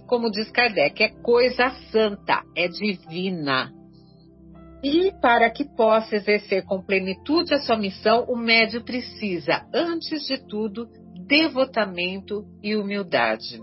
[0.08, 3.72] Como diz Kardec, é coisa santa, é divina.
[4.84, 10.38] E para que possa exercer com plenitude a sua missão, o médio precisa, antes de
[10.47, 10.88] tudo,
[11.28, 13.60] devotamento e humildade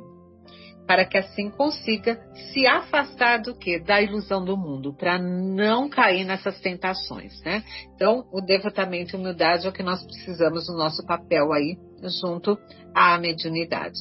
[0.86, 2.20] para que assim consiga
[2.52, 3.78] se afastar do que?
[3.78, 7.62] Da ilusão do mundo, para não cair nessas tentações, né?
[7.94, 11.76] Então, o devotamento e humildade é o que nós precisamos no nosso papel aí,
[12.20, 12.58] junto
[12.94, 13.98] à mediunidade.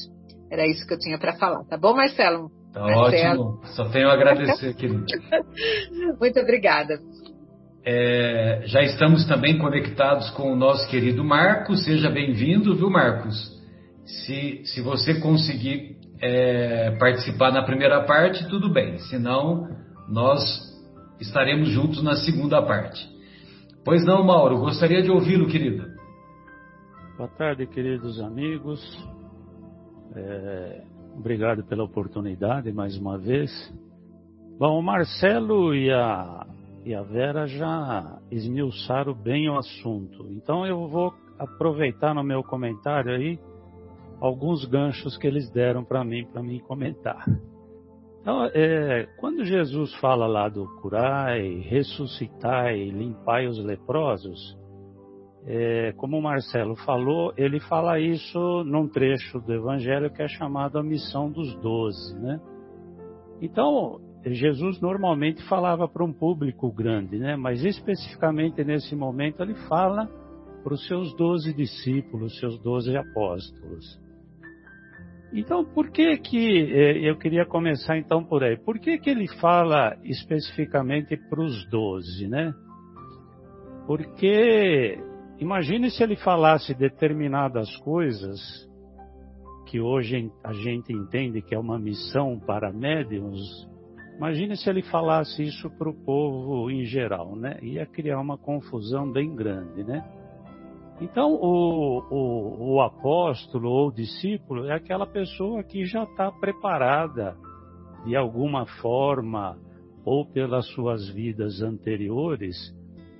[0.51, 2.51] Era isso que eu tinha para falar, tá bom, Marcelo?
[2.73, 3.53] Tá Marcelo.
[3.53, 5.05] ótimo, só tenho a agradecer, querido.
[6.19, 6.99] Muito obrigada.
[7.85, 13.49] É, já estamos também conectados com o nosso querido Marcos, seja bem-vindo, viu, Marcos?
[14.05, 18.97] Se, se você conseguir é, participar na primeira parte, tudo bem.
[19.09, 19.69] Senão,
[20.09, 20.41] nós
[21.21, 23.09] estaremos juntos na segunda parte.
[23.85, 25.85] Pois não, Mauro, gostaria de ouvi-lo, querido.
[27.17, 28.81] Boa tarde, queridos amigos.
[30.15, 30.83] É,
[31.15, 33.51] obrigado pela oportunidade mais uma vez.
[34.57, 36.45] Bom, o Marcelo e a,
[36.85, 40.27] e a Vera já esmiuçaram bem o assunto.
[40.29, 43.39] Então eu vou aproveitar no meu comentário aí
[44.19, 47.25] alguns ganchos que eles deram para mim, para mim comentar.
[48.21, 54.55] Então, é, quando Jesus fala lá do curai, ressuscitai, limpai os leprosos,
[55.45, 60.77] é, como o Marcelo falou, ele fala isso num trecho do Evangelho que é chamado
[60.77, 62.39] a missão dos doze, né?
[63.41, 67.35] Então, Jesus normalmente falava para um público grande, né?
[67.35, 70.07] Mas especificamente nesse momento ele fala
[70.63, 73.99] para os seus doze discípulos, seus doze apóstolos.
[75.33, 78.57] Então, por que que eh, eu queria começar então por aí?
[78.57, 82.53] Por que que ele fala especificamente para os doze, né?
[83.87, 84.99] Porque
[85.41, 88.39] imagine se ele falasse determinadas coisas
[89.65, 93.39] que hoje a gente entende que é uma missão para médiums.
[94.17, 97.57] Imagine se ele falasse isso para o povo em geral, né?
[97.61, 100.03] Ia criar uma confusão bem grande, né?
[101.01, 107.35] Então, o, o, o apóstolo ou discípulo é aquela pessoa que já está preparada
[108.05, 109.57] de alguma forma
[110.05, 112.55] ou pelas suas vidas anteriores.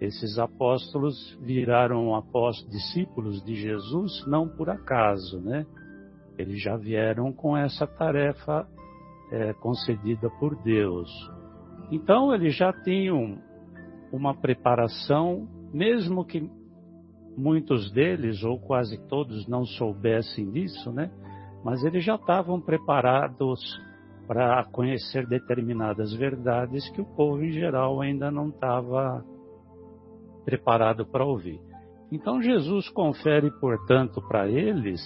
[0.02, 5.64] Esses apóstolos viraram apóstolos, discípulos de Jesus não por acaso, né?
[6.40, 8.68] Eles já vieram com essa tarefa
[9.32, 11.08] é, concedida por Deus.
[11.92, 13.38] Então, eles já tinham
[14.12, 16.50] uma preparação, mesmo que
[17.38, 21.12] muitos deles, ou quase todos, não soubessem disso, né?
[21.64, 23.60] Mas eles já estavam preparados
[24.26, 29.24] para conhecer determinadas verdades que o povo em geral ainda não estava
[30.46, 31.60] preparado para ouvir.
[32.12, 35.02] Então Jesus confere, portanto, para eles,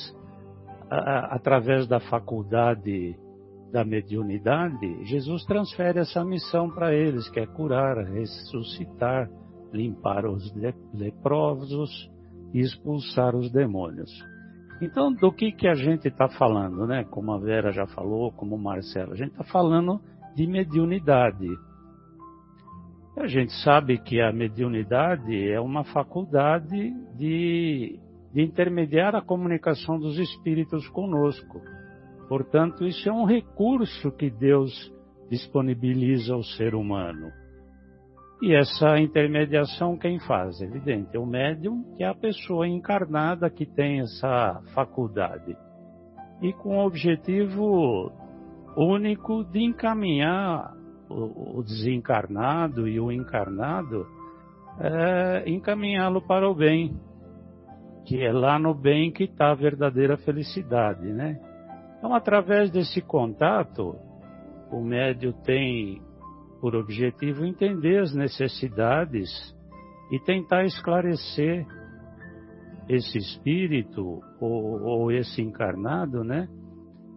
[0.89, 3.17] a, através da faculdade
[3.71, 9.29] da mediunidade, Jesus transfere essa missão para eles, que é curar, ressuscitar,
[9.73, 10.53] limpar os
[10.93, 12.09] leprosos
[12.53, 14.09] e expulsar os demônios.
[14.81, 17.05] Então, do que, que a gente está falando, né?
[17.05, 20.01] Como a Vera já falou, como o Marcelo, a gente está falando
[20.35, 21.47] de mediunidade.
[23.17, 27.97] A gente sabe que a mediunidade é uma faculdade de,
[28.33, 31.61] de intermediar a comunicação dos espíritos conosco.
[32.27, 34.91] Portanto, isso é um recurso que Deus
[35.29, 37.31] disponibiliza ao ser humano.
[38.41, 40.59] E essa intermediação quem faz?
[40.59, 45.55] Evidente, é o médium, que é a pessoa encarnada que tem essa faculdade.
[46.41, 48.11] E com o objetivo
[48.75, 50.73] único de encaminhar
[51.09, 54.05] o, desencarnado e o encarnado,
[54.79, 56.99] é, encaminhá-lo para o bem,
[58.05, 61.39] que é lá no bem que está a verdadeira felicidade, né?
[61.97, 63.95] Então, através desse contato,
[64.71, 66.01] o médio tem
[66.59, 69.29] por objetivo entender as necessidades
[70.11, 71.65] e tentar esclarecer
[72.87, 76.47] esse espírito ou, ou esse encarnado, né?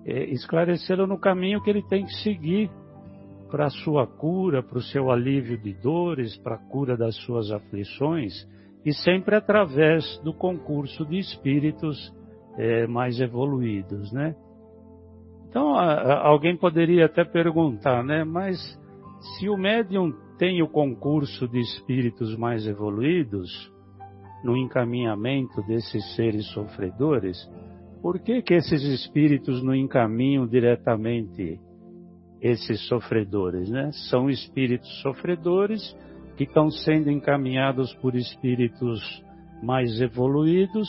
[0.07, 2.71] É, esclarecê-lo no caminho que ele tem que seguir
[3.51, 7.51] para a sua cura, para o seu alívio de dores, para a cura das suas
[7.51, 8.33] aflições,
[8.85, 12.15] e sempre através do concurso de espíritos
[12.57, 14.35] é, mais evoluídos, né?
[15.49, 18.23] Então, alguém poderia até perguntar, né?
[18.23, 18.59] Mas
[19.21, 23.51] se o médium tem o concurso de espíritos mais evoluídos
[24.45, 27.37] no encaminhamento desses seres sofredores,
[28.01, 31.59] por que que esses espíritos não encaminham diretamente
[32.41, 33.91] esses sofredores, né?
[34.11, 35.97] São espíritos sofredores
[36.37, 39.01] que estão sendo encaminhados por espíritos
[39.63, 40.89] mais evoluídos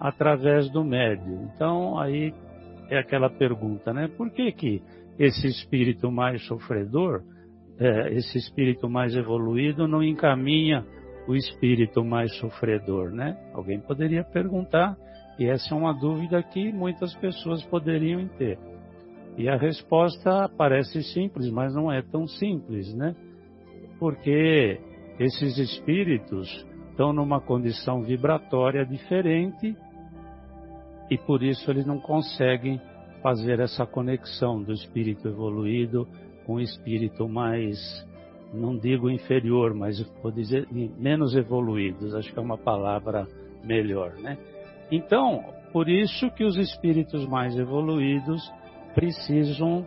[0.00, 1.48] através do médium.
[1.54, 2.34] Então, aí
[2.90, 4.08] é aquela pergunta, né?
[4.08, 4.82] Por que que
[5.18, 7.22] esse espírito mais sofredor,
[7.78, 10.84] é, esse espírito mais evoluído não encaminha
[11.28, 13.36] o espírito mais sofredor, né?
[13.52, 14.96] Alguém poderia perguntar,
[15.38, 18.58] e essa é uma dúvida que muitas pessoas poderiam ter.
[19.38, 23.14] E a resposta parece simples, mas não é tão simples, né?
[24.00, 24.80] Porque
[25.16, 29.76] esses espíritos estão numa condição vibratória diferente
[31.08, 32.80] e por isso eles não conseguem
[33.22, 36.04] fazer essa conexão do espírito evoluído
[36.44, 37.78] com o espírito mais,
[38.52, 43.24] não digo inferior, mas vou dizer menos evoluídos, acho que é uma palavra
[43.62, 44.36] melhor, né?
[44.90, 48.42] Então, por isso que os espíritos mais evoluídos
[48.98, 49.86] precisam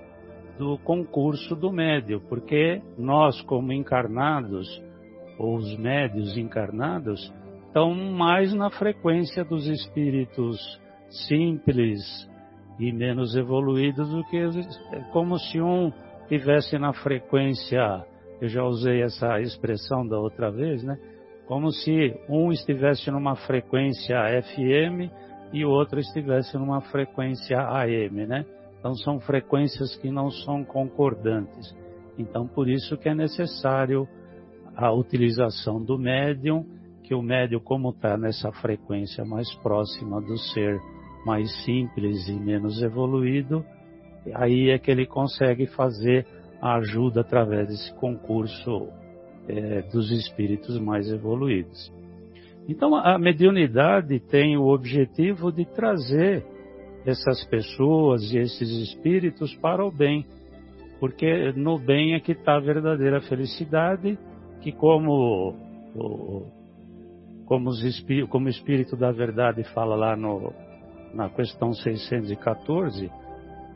[0.57, 4.81] do concurso do médio, porque nós, como encarnados,
[5.37, 7.33] ou os médios encarnados,
[7.67, 10.57] estão mais na frequência dos espíritos
[11.27, 11.99] simples
[12.79, 15.91] e menos evoluídos do que é como se um
[16.29, 18.05] tivesse na frequência,
[18.39, 20.97] eu já usei essa expressão da outra vez, né?
[21.47, 25.11] Como se um estivesse numa frequência FM
[25.51, 28.45] e o outro estivesse numa frequência AM, né?
[28.81, 31.71] Então são frequências que não são concordantes.
[32.17, 34.07] Então por isso que é necessário
[34.75, 36.65] a utilização do médium,
[37.03, 40.81] que o médium como está nessa frequência mais próxima do ser
[41.23, 43.63] mais simples e menos evoluído,
[44.33, 46.25] aí é que ele consegue fazer
[46.59, 48.87] a ajuda através desse concurso
[49.47, 51.93] é, dos espíritos mais evoluídos.
[52.67, 56.45] Então, a mediunidade tem o objetivo de trazer
[57.05, 60.25] essas pessoas e esses espíritos para o bem,
[60.99, 64.17] porque no bem é que está a verdadeira felicidade,
[64.61, 65.55] que como
[67.45, 70.53] como, os, como o Espírito da Verdade fala lá no,
[71.13, 73.11] na questão 614,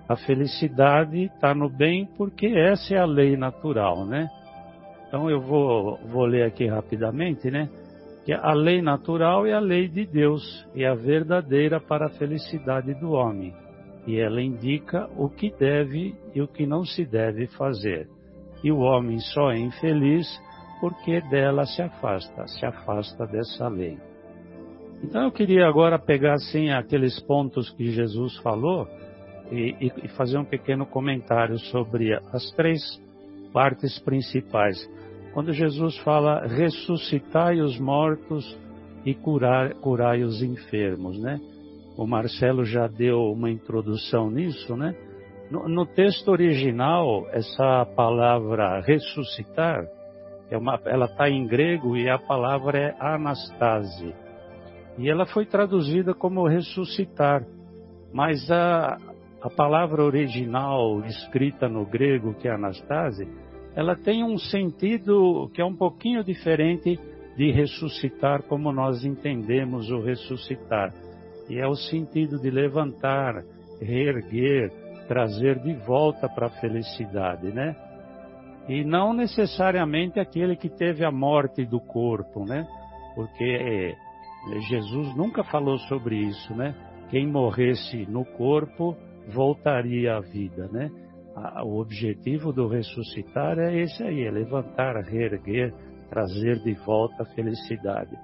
[0.07, 4.29] a felicidade está no bem porque essa é a lei natural, né?
[5.07, 7.67] Então eu vou, vou ler aqui rapidamente, né?
[8.25, 12.93] Que a lei natural é a lei de Deus e a verdadeira para a felicidade
[12.95, 13.53] do homem.
[14.07, 18.07] E ela indica o que deve e o que não se deve fazer.
[18.63, 20.27] E o homem só é infeliz
[20.81, 23.97] porque dela se afasta, se afasta dessa lei.
[25.03, 28.87] Então eu queria agora pegar assim aqueles pontos que Jesus falou
[29.51, 32.81] e, e fazer um pequeno comentário sobre as três
[33.53, 34.77] partes principais.
[35.35, 38.57] Quando Jesus fala ressuscitai os mortos
[39.05, 41.37] e curar, curai os enfermos, né?
[41.97, 44.95] O Marcelo já deu uma introdução nisso, né?
[45.51, 49.85] No, no texto original, essa palavra ressuscitar,
[50.49, 54.15] é uma, ela está em grego e a palavra é anastase.
[54.97, 57.45] E ela foi traduzida como ressuscitar.
[58.13, 58.97] Mas a,
[59.41, 63.27] a palavra original escrita no grego, que é Anastase,
[63.75, 66.97] ela tem um sentido que é um pouquinho diferente
[67.35, 70.93] de ressuscitar como nós entendemos o ressuscitar.
[71.49, 73.43] E é o sentido de levantar,
[73.81, 74.71] reerguer,
[75.07, 77.75] trazer de volta para a felicidade, né?
[78.67, 82.65] E não necessariamente aquele que teve a morte do corpo, né?
[83.13, 83.95] Porque é,
[84.69, 86.73] Jesus nunca falou sobre isso, né?
[87.09, 88.95] Quem morresse no corpo
[89.27, 90.89] voltaria à vida, né?
[91.63, 95.73] O objetivo do ressuscitar é esse aí, é levantar, reerguer,
[96.09, 98.17] trazer de volta a felicidade.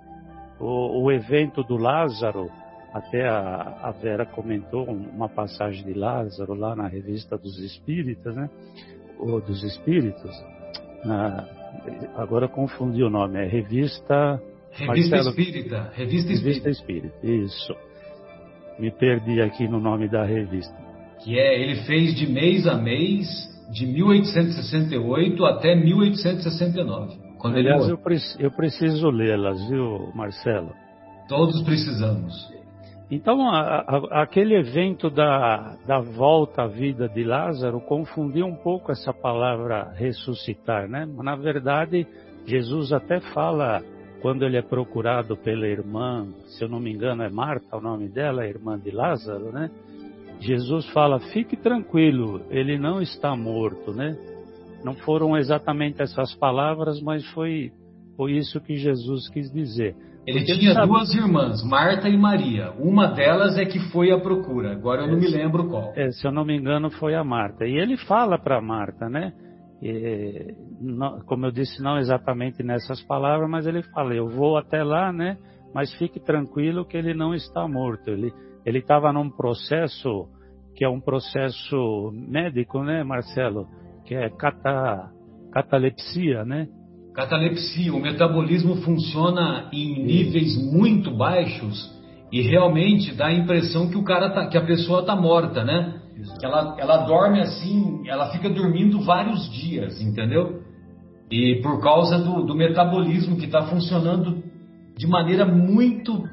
[0.60, 2.50] O, o evento do Lázaro,
[2.94, 8.50] até a, a, Vera comentou uma passagem de Lázaro lá na revista dos Espíritas, né?
[9.20, 10.32] Ou dos Espíritos.
[11.04, 11.46] Na,
[12.16, 14.42] agora confundi o nome, é revista.
[14.72, 15.92] Revista Marcelo, Espírita.
[15.94, 16.44] Revista Espírita.
[16.44, 17.76] Revista Espírita, isso.
[18.80, 20.81] Me perdi aqui no nome da revista.
[21.24, 23.28] Que é, ele fez de mês a mês,
[23.72, 27.18] de 1868 até 1869.
[27.38, 28.00] Quando Aliás, ele eu,
[28.40, 30.74] eu preciso lê-las, viu, Marcelo?
[31.28, 32.52] Todos precisamos.
[33.10, 38.92] Então, a, a, aquele evento da, da volta à vida de Lázaro confundiu um pouco
[38.92, 41.06] essa palavra ressuscitar, né?
[41.06, 42.08] Na verdade,
[42.46, 43.84] Jesus até fala,
[44.22, 48.08] quando ele é procurado pela irmã, se eu não me engano é Marta o nome
[48.08, 49.70] dela, a irmã de Lázaro, né?
[50.42, 54.18] Jesus fala, fique tranquilo, ele não está morto, né?
[54.84, 57.72] Não foram exatamente essas palavras, mas foi,
[58.18, 59.96] foi isso que Jesus quis dizer.
[60.26, 60.88] Ele tinha sabe...
[60.88, 62.72] duas irmãs, Marta e Maria.
[62.80, 64.72] Uma delas é que foi à procura.
[64.72, 65.94] Agora eu não me lembro qual.
[65.96, 67.66] É, se eu não me engano, foi a Marta.
[67.66, 69.34] E ele fala para Marta, né?
[69.82, 74.84] E, não, como eu disse, não exatamente nessas palavras, mas ele fala: Eu vou até
[74.84, 75.38] lá, né?
[75.74, 78.10] Mas fique tranquilo que ele não está morto.
[78.10, 78.32] Ele
[78.66, 80.28] ele estava num processo
[80.76, 83.68] que é um processo médico, né, Marcelo?
[84.06, 85.12] Que é cata,
[85.52, 86.68] catalepsia, né?
[87.14, 91.92] Catalepsia, o metabolismo funciona em níveis muito baixos
[92.32, 96.00] e realmente dá a impressão que o cara tá, que a pessoa está morta, né?
[96.42, 100.62] Ela, ela dorme assim, ela fica dormindo vários dias, entendeu?
[101.30, 104.42] E por causa do, do metabolismo que está funcionando
[104.98, 106.24] de maneira muito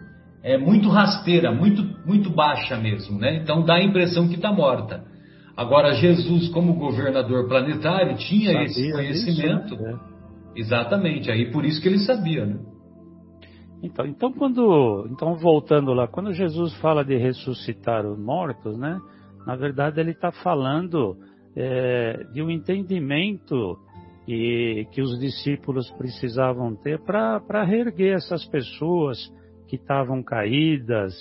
[0.43, 3.37] é muito rasteira, muito muito baixa mesmo, né?
[3.37, 5.05] Então dá a impressão que está morta.
[5.57, 9.75] Agora Jesus, como governador planetário, tinha Sabia esse conhecimento.
[9.75, 9.99] Isso, né?
[10.55, 12.59] Exatamente, aí por isso que ele sabia, né?
[13.83, 18.99] Então, então quando, então voltando lá, quando Jesus fala de ressuscitar os mortos, né?
[19.47, 21.17] Na verdade ele está falando
[21.57, 23.79] é, de um entendimento
[24.27, 29.19] e que os discípulos precisavam ter para reerguer essas pessoas
[29.69, 31.15] que estavam caídas,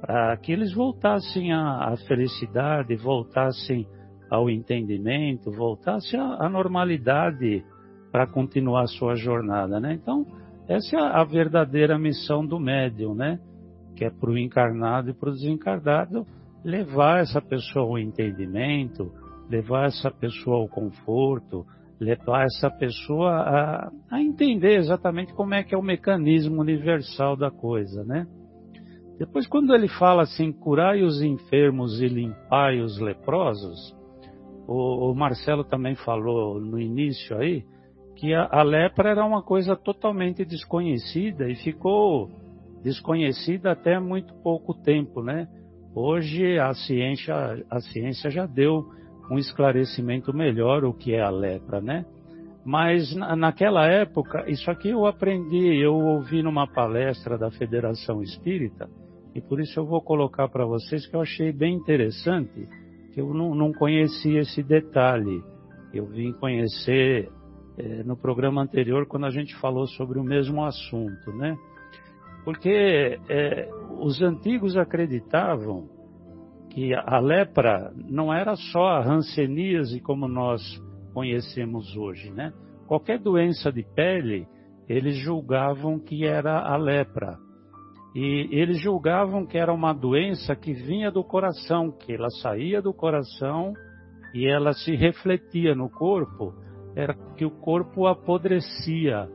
[0.00, 3.86] para que eles voltassem à, à, felicidade, voltassem
[4.30, 7.62] ao entendimento, voltassem à, à normalidade
[8.10, 9.92] para continuar a sua jornada, né?
[9.92, 10.26] Então,
[10.66, 13.38] essa é a verdadeira missão do médium, né?
[13.94, 16.26] Que é para o encarnado e para o desencarnado
[16.64, 19.12] levar essa pessoa ao entendimento,
[19.48, 21.66] levar essa pessoa ao conforto,
[22.00, 27.50] levar essa pessoa a, a entender exatamente como é que é o mecanismo universal da
[27.50, 28.26] coisa, né?
[29.18, 33.94] Depois, quando ele fala assim, curai os enfermos e limpai os leprosos,
[34.66, 37.62] o, o Marcelo também falou no início aí,
[38.16, 42.30] que a, a lepra era uma coisa totalmente desconhecida e ficou
[42.82, 45.46] desconhecida até muito pouco tempo, né?
[45.94, 47.34] Hoje a ciência,
[47.68, 48.88] a ciência já deu
[49.30, 52.04] um esclarecimento melhor o que é a lepra, né?
[52.64, 58.88] Mas na, naquela época, isso aqui eu aprendi, eu ouvi numa palestra da Federação Espírita,
[59.34, 62.68] e por isso eu vou colocar para vocês que eu achei bem interessante,
[63.14, 65.42] que eu não, não conhecia esse detalhe.
[65.94, 67.30] Eu vim conhecer
[67.78, 71.56] é, no programa anterior quando a gente falou sobre o mesmo assunto, né?
[72.44, 73.68] Porque é,
[74.00, 75.88] os antigos acreditavam
[76.70, 80.62] que a lepra não era só a hanseníase como nós
[81.12, 82.52] conhecemos hoje, né?
[82.86, 84.46] Qualquer doença de pele,
[84.88, 87.38] eles julgavam que era a lepra.
[88.14, 92.92] E eles julgavam que era uma doença que vinha do coração, que ela saía do
[92.92, 93.72] coração
[94.34, 96.52] e ela se refletia no corpo
[96.94, 99.28] era que o corpo apodrecia.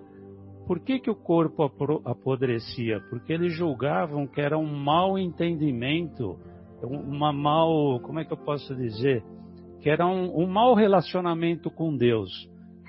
[0.68, 1.64] Por que, que o corpo
[2.06, 3.00] apodrecia?
[3.10, 6.40] Porque eles julgavam que era um mau entendimento,
[6.84, 9.24] uma mal, como é que eu posso dizer?
[9.82, 12.30] Que era um, um mau relacionamento com Deus.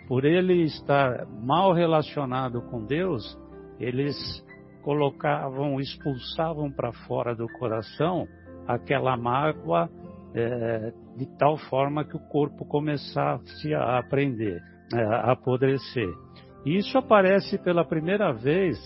[0.09, 3.39] Por ele estar mal relacionado com Deus,
[3.79, 4.17] eles
[4.83, 8.27] colocavam, expulsavam para fora do coração
[8.69, 9.91] aquela mágoa
[10.35, 14.61] é, de tal forma que o corpo começasse a aprender,
[14.95, 16.09] é, a apodrecer.
[16.65, 18.77] E isso aparece pela primeira vez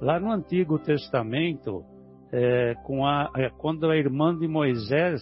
[0.00, 1.82] lá no Antigo Testamento,
[2.32, 2.74] é,
[3.04, 5.20] a, é, quando a irmã de Moisés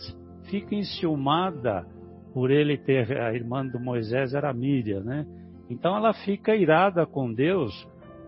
[0.51, 1.87] fica enciumada
[2.33, 5.27] por ele ter a irmã de Moisés era Míria, né?
[5.71, 7.73] Então ela fica irada com Deus.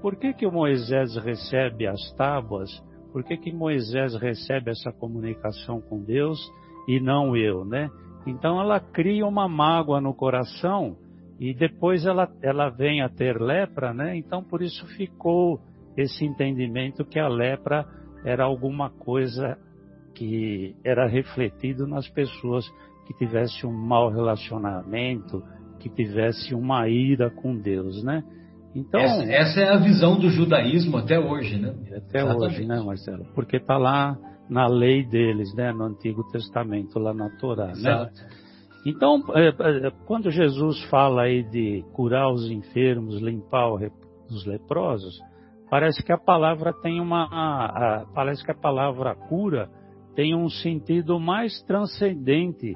[0.01, 2.71] Por que que Moisés recebe as tábuas?
[3.13, 6.39] Por que que Moisés recebe essa comunicação com Deus
[6.89, 7.91] e não eu, né?
[8.27, 10.97] Então ela cria uma mágoa no coração
[11.39, 14.17] e depois ela, ela vem a ter lepra, né?
[14.17, 15.61] Então por isso ficou
[15.97, 17.87] esse entendimento que a lepra
[18.25, 19.57] era alguma coisa
[20.15, 22.69] que era refletido nas pessoas
[23.07, 25.43] que tivesse um mau relacionamento,
[25.79, 28.23] que tivesse uma ira com Deus, né?
[28.75, 31.75] Então essa, essa é a visão do judaísmo até hoje, né?
[31.97, 32.45] Até Exatamente.
[32.45, 33.25] hoje, né, Marcelo?
[33.35, 37.73] Porque está lá na lei deles, né, no Antigo Testamento, lá na Torá, né?
[37.73, 38.21] Exato.
[38.21, 38.29] né?
[38.87, 43.71] Então, é, é, quando Jesus fala aí de curar os enfermos, limpar
[44.31, 45.21] os leprosos,
[45.71, 49.69] parece que a palavra tem uma, a, parece que a palavra cura
[50.15, 52.75] tem um sentido mais transcendente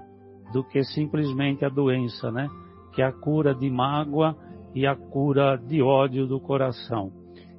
[0.53, 2.49] do que simplesmente a doença, né?
[2.95, 4.37] Que é a cura de mágoa
[4.75, 7.11] e a cura de ódio do coração.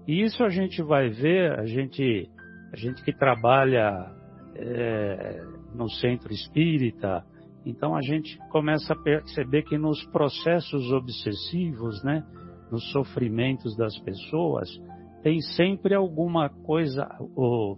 [0.08, 2.30] E isso a gente vai ver, a gente,
[2.72, 4.12] a gente que trabalha
[4.56, 7.24] é, no centro espírita,
[7.66, 12.24] então a gente começa a perceber que nos processos obsessivos, né,
[12.70, 14.70] nos sofrimentos das pessoas,
[15.24, 17.78] tem sempre alguma coisa, ou,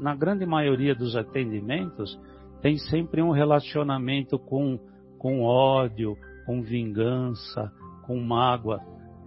[0.00, 2.16] na grande maioria dos atendimentos,
[2.62, 4.78] tem sempre um relacionamento com,
[5.18, 7.70] com ódio, com vingança,
[8.06, 8.80] com mágoa.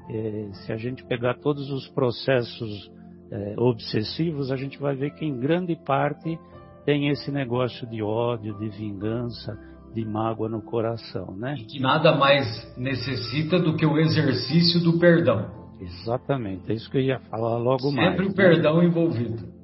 [0.10, 2.90] É, se a gente pegar todos os processos
[3.30, 6.40] é, obsessivos, a gente vai ver que em grande parte
[6.86, 9.60] tem esse negócio de ódio, de vingança,
[9.94, 11.56] de mágoa no coração, né?
[11.58, 12.46] E que nada mais
[12.78, 15.67] necessita do que o exercício do perdão.
[15.80, 18.18] Exatamente, é isso que eu ia falar logo Sempre mais.
[18.18, 18.86] Sempre o perdão né?
[18.86, 19.58] envolvido.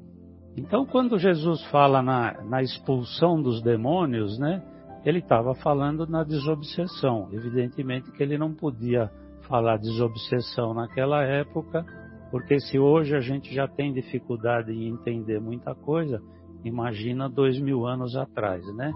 [0.55, 4.61] Então, quando Jesus fala na, na expulsão dos demônios, né?
[5.03, 7.27] Ele estava falando na desobsessão.
[7.33, 9.09] Evidentemente que ele não podia
[9.47, 11.85] falar desobsessão naquela época,
[12.31, 16.21] porque se hoje a gente já tem dificuldade em entender muita coisa,
[16.63, 18.93] imagina dois mil anos atrás, né?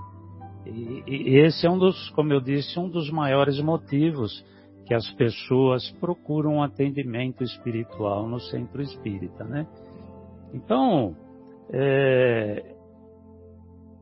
[0.65, 4.45] E, e esse é um dos, como eu disse, um dos maiores motivos
[4.87, 9.67] que as pessoas procuram atendimento espiritual no centro espírita, né?
[10.53, 11.13] Então,
[11.69, 12.73] é,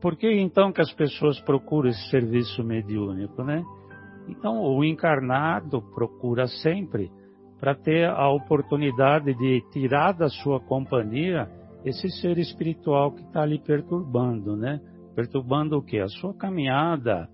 [0.00, 3.64] por que então que as pessoas procuram esse serviço mediúnico, né?
[4.28, 7.10] Então, o encarnado procura sempre
[7.58, 11.48] para ter a oportunidade de tirar da sua companhia
[11.84, 14.80] esse ser espiritual que está ali perturbando, né?
[15.16, 15.98] Perturbando o quê?
[15.98, 17.28] A sua caminhada.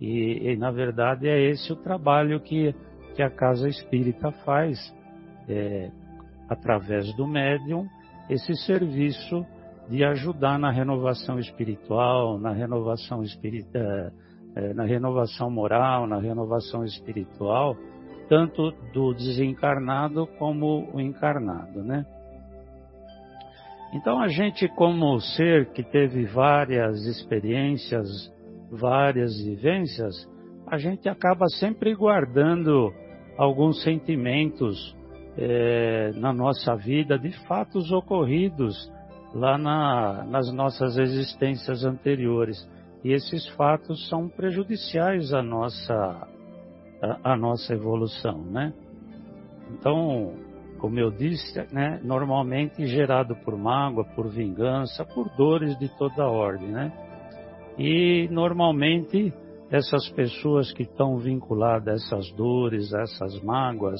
[0.00, 2.74] E, e, na verdade é esse o trabalho que,
[3.12, 4.78] que a casa espírita faz,
[5.48, 5.90] é,
[6.48, 7.86] através do médium,
[8.28, 9.44] esse serviço
[9.88, 14.12] de ajudar na renovação espiritual, na renovação espírita, é,
[14.54, 17.76] é, na renovação moral, na renovação espiritual,
[18.28, 22.04] tanto do desencarnado como o encarnado, né?
[23.94, 28.08] Então a gente, como ser que teve várias experiências,
[28.70, 30.14] várias vivências,
[30.66, 32.90] a gente acaba sempre guardando
[33.36, 34.96] alguns sentimentos
[35.36, 38.90] é, na nossa vida de fatos ocorridos
[39.34, 42.68] lá na, nas nossas existências anteriores.
[43.04, 46.28] E esses fatos são prejudiciais à nossa,
[47.02, 48.72] à, à nossa evolução, né?
[49.70, 50.34] Então,
[50.78, 56.68] como eu disse, né, normalmente gerado por mágoa, por vingança, por dores de toda ordem,
[56.68, 56.92] né?
[57.78, 59.32] E normalmente
[59.72, 63.98] essas pessoas que estão vinculadas a essas dores, a essas mágoas,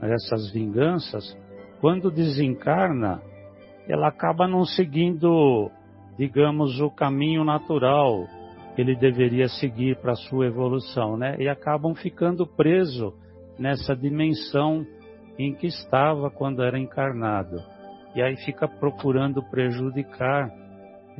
[0.00, 1.36] a essas vinganças,
[1.78, 3.20] quando desencarna,
[3.86, 5.70] ela acaba não seguindo,
[6.16, 8.26] digamos, o caminho natural
[8.74, 11.36] que ele deveria seguir para a sua evolução, né?
[11.38, 13.12] E acabam ficando presos
[13.58, 14.86] nessa dimensão
[15.38, 17.56] em que estava quando era encarnado.
[18.14, 20.50] E aí fica procurando prejudicar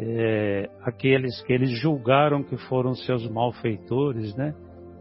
[0.03, 4.55] é, aqueles que eles julgaram que foram seus malfeitores, né?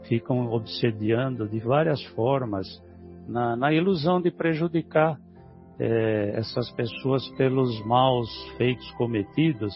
[0.07, 2.67] Ficam obsediando de várias formas,
[3.27, 5.17] na, na ilusão de prejudicar
[5.79, 9.73] é, essas pessoas pelos maus feitos cometidos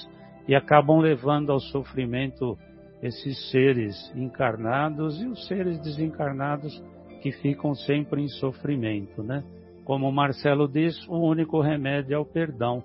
[0.48, 2.58] e acabam levando ao sofrimento
[3.02, 6.84] esses seres encarnados e os seres desencarnados
[7.22, 9.44] que ficam sempre em sofrimento, né?
[9.86, 12.84] Como Marcelo diz, o único remédio é o perdão,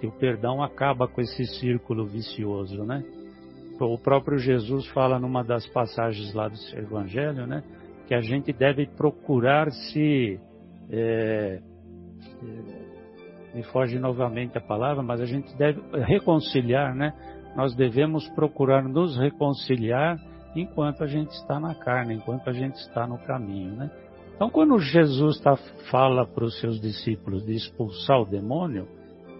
[0.00, 3.02] que o perdão acaba com esse círculo vicioso, né?
[3.80, 7.62] o próprio Jesus fala numa das passagens lá do Evangelho, né?
[8.06, 10.40] Que a gente deve procurar se.
[10.90, 11.60] É,
[12.42, 12.88] é,
[13.54, 17.12] me foge novamente a palavra, mas a gente deve reconciliar, né?
[17.56, 20.18] Nós devemos procurar nos reconciliar
[20.54, 23.90] enquanto a gente está na carne, enquanto a gente está no caminho, né?
[24.34, 25.56] Então, quando Jesus tá,
[25.90, 28.86] fala para os seus discípulos de expulsar o demônio,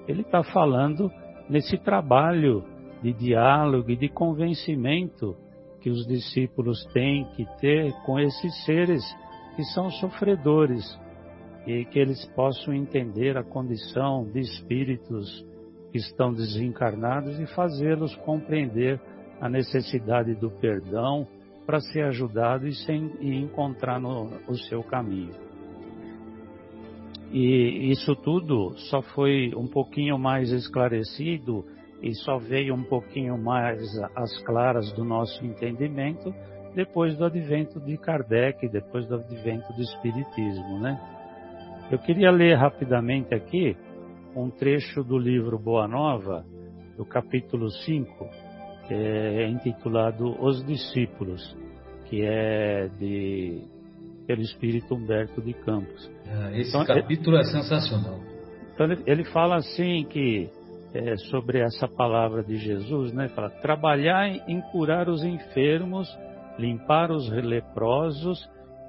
[0.09, 1.11] ele está falando
[1.49, 2.65] nesse trabalho
[3.03, 5.37] de diálogo e de convencimento
[5.81, 9.05] que os discípulos têm que ter com esses seres
[9.55, 10.85] que são sofredores
[11.67, 15.47] e que eles possam entender a condição de espíritos
[15.93, 19.01] que estão desencarnados e fazê-los compreender
[19.41, 21.27] a necessidade do perdão
[21.67, 25.48] para ser ajudado e, sem, e encontrar no, o seu caminho.
[27.31, 31.65] E isso tudo só foi um pouquinho mais esclarecido
[32.03, 33.81] e só veio um pouquinho mais
[34.15, 36.33] às claras do nosso entendimento
[36.75, 40.99] depois do advento de Kardec, depois do advento do Espiritismo, né?
[41.91, 43.77] Eu queria ler rapidamente aqui
[44.37, 46.45] um trecho do livro Boa Nova,
[46.97, 48.29] do capítulo 5,
[48.91, 51.57] é intitulado Os Discípulos,
[52.07, 53.65] que é de
[54.29, 56.11] pelo Espírito Humberto de Campos.
[56.27, 58.21] É, esse então, capítulo é, é sensacional.
[58.75, 60.51] Então ele, ele fala assim que
[60.93, 63.29] é, sobre essa palavra de Jesus, né?
[63.29, 66.07] Fala, trabalhar em curar os enfermos,
[66.59, 68.39] limpar os leprosos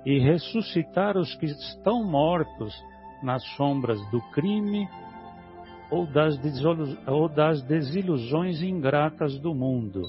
[0.06, 2.74] e ressuscitar os que estão mortos
[3.24, 4.88] nas sombras do crime
[5.90, 6.38] ou das,
[7.08, 10.02] ou das desilusões ingratas do mundo.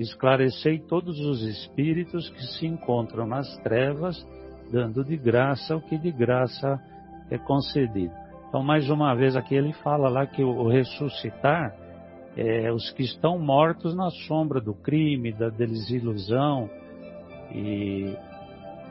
[0.00, 4.16] Esclarecei todos os espíritos que se encontram nas trevas,
[4.70, 6.80] dando de graça o que de graça
[7.30, 8.12] é concedido.
[8.48, 11.74] Então, mais uma vez aqui ele fala lá que o ressuscitar
[12.36, 16.68] é os que estão mortos na sombra do crime, da desilusão.
[17.52, 18.16] E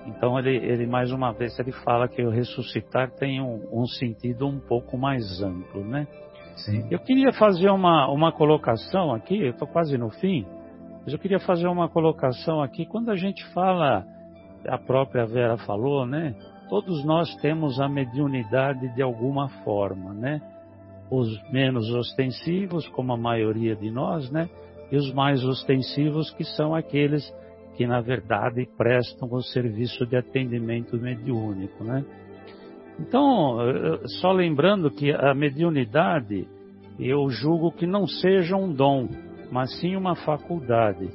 [0.06, 4.48] então ele, ele mais uma vez ele fala que o ressuscitar tem um, um sentido
[4.48, 6.08] um pouco mais amplo, né?
[6.58, 6.88] Sim.
[6.92, 10.46] Eu queria fazer uma, uma colocação aqui, eu estou quase no fim,
[11.04, 12.86] mas eu queria fazer uma colocação aqui.
[12.86, 14.06] Quando a gente fala,
[14.68, 16.36] a própria Vera falou, né?
[16.74, 20.42] todos nós temos a mediunidade de alguma forma, né?
[21.12, 24.50] Os menos ostensivos, como a maioria de nós, né?
[24.92, 27.32] E os mais ostensivos, que são aqueles
[27.76, 32.04] que, na verdade, prestam o serviço de atendimento mediúnico, né?
[33.00, 33.58] Então,
[34.20, 36.48] só lembrando que a mediunidade,
[37.00, 39.08] eu julgo que não seja um dom,
[39.52, 41.08] mas sim uma faculdade.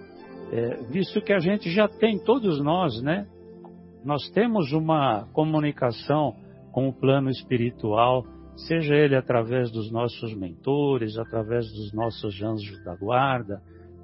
[0.53, 3.27] É, visto que a gente já tem, todos nós, né?
[4.05, 6.35] Nós temos uma comunicação
[6.73, 8.25] com o plano espiritual,
[8.67, 13.61] seja ele através dos nossos mentores, através dos nossos anjos da guarda,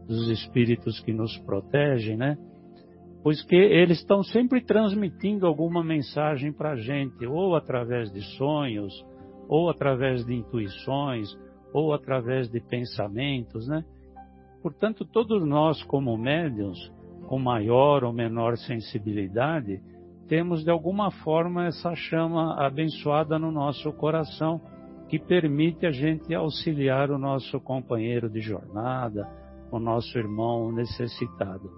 [0.06, 2.36] dos espíritos que nos protegem, né?
[3.22, 8.92] Pois que eles estão sempre transmitindo alguma mensagem para a gente, ou através de sonhos,
[9.48, 11.28] ou através de intuições,
[11.72, 13.82] ou através de pensamentos, né?
[14.62, 16.78] Portanto, todos nós, como médiums,
[17.26, 19.80] com maior ou menor sensibilidade,
[20.28, 24.60] temos de alguma forma essa chama abençoada no nosso coração
[25.08, 29.28] que permite a gente auxiliar o nosso companheiro de jornada,
[29.70, 31.70] o nosso irmão necessitado.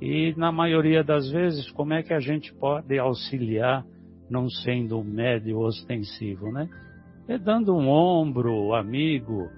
[0.00, 3.84] E na maioria das vezes, como é que a gente pode auxiliar
[4.30, 6.68] não sendo um médio ostensivo, né?
[7.26, 9.48] É dando um ombro amigo,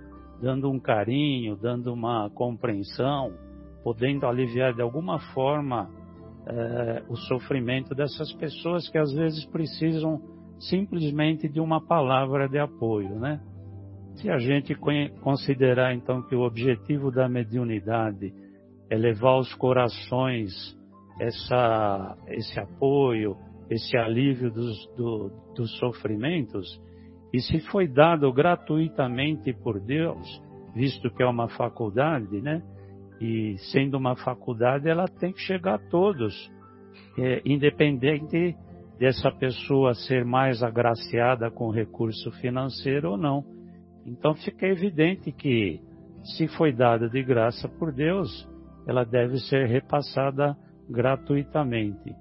[0.41, 3.33] dando um carinho, dando uma compreensão,
[3.83, 5.89] podendo aliviar de alguma forma
[6.47, 10.21] é, o sofrimento dessas pessoas que às vezes precisam
[10.59, 13.41] simplesmente de uma palavra de apoio, né?
[14.17, 14.75] Se a gente
[15.23, 18.35] considerar então que o objetivo da mediunidade
[18.91, 20.51] é levar aos corações
[21.19, 23.37] essa, esse apoio,
[23.71, 26.67] esse alívio dos, do, dos sofrimentos,
[27.33, 30.43] e se foi dado gratuitamente por Deus,
[30.75, 32.63] visto que é uma faculdade, né?
[33.21, 36.51] E sendo uma faculdade, ela tem que chegar a todos,
[37.19, 38.57] é, independente
[38.99, 43.45] dessa pessoa ser mais agraciada com recurso financeiro ou não.
[44.07, 45.81] Então fica evidente que,
[46.37, 48.49] se foi dada de graça por Deus,
[48.87, 50.57] ela deve ser repassada
[50.89, 52.15] gratuitamente.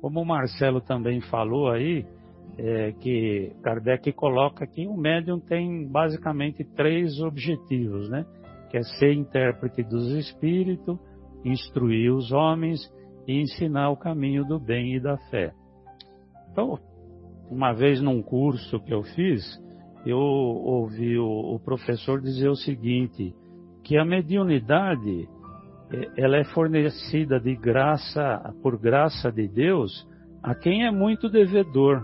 [0.00, 2.04] Como o Marcelo também falou aí,
[2.58, 8.24] é, que Kardec coloca que o médium tem basicamente três objetivos, né?
[8.70, 10.98] Que é ser intérprete dos espíritos,
[11.44, 12.80] instruir os homens
[13.26, 15.52] e ensinar o caminho do bem e da fé.
[16.50, 16.78] Então,
[17.50, 19.42] uma vez num curso que eu fiz,
[20.06, 23.34] eu ouvi o, o professor dizer o seguinte,
[23.82, 25.28] que a mediunidade
[26.16, 30.06] ela é fornecida de graça, por graça de Deus,
[30.42, 32.00] a quem é muito devedor,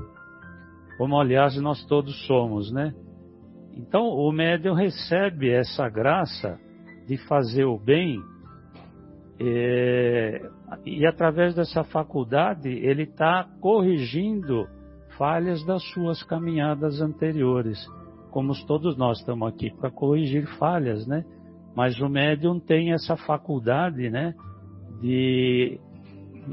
[0.99, 2.93] como aliás nós todos somos, né?
[3.77, 6.59] Então o médium recebe essa graça
[7.07, 8.19] de fazer o bem
[9.39, 10.49] é,
[10.85, 14.67] e através dessa faculdade ele está corrigindo
[15.19, 17.79] falhas das suas caminhadas anteriores,
[18.31, 21.25] como todos nós estamos aqui para corrigir falhas, né?
[21.75, 24.35] Mas o médium tem essa faculdade, né?
[25.03, 25.79] De,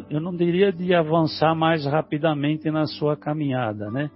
[0.10, 4.12] eu não diria de avançar mais rapidamente na sua caminhada, né?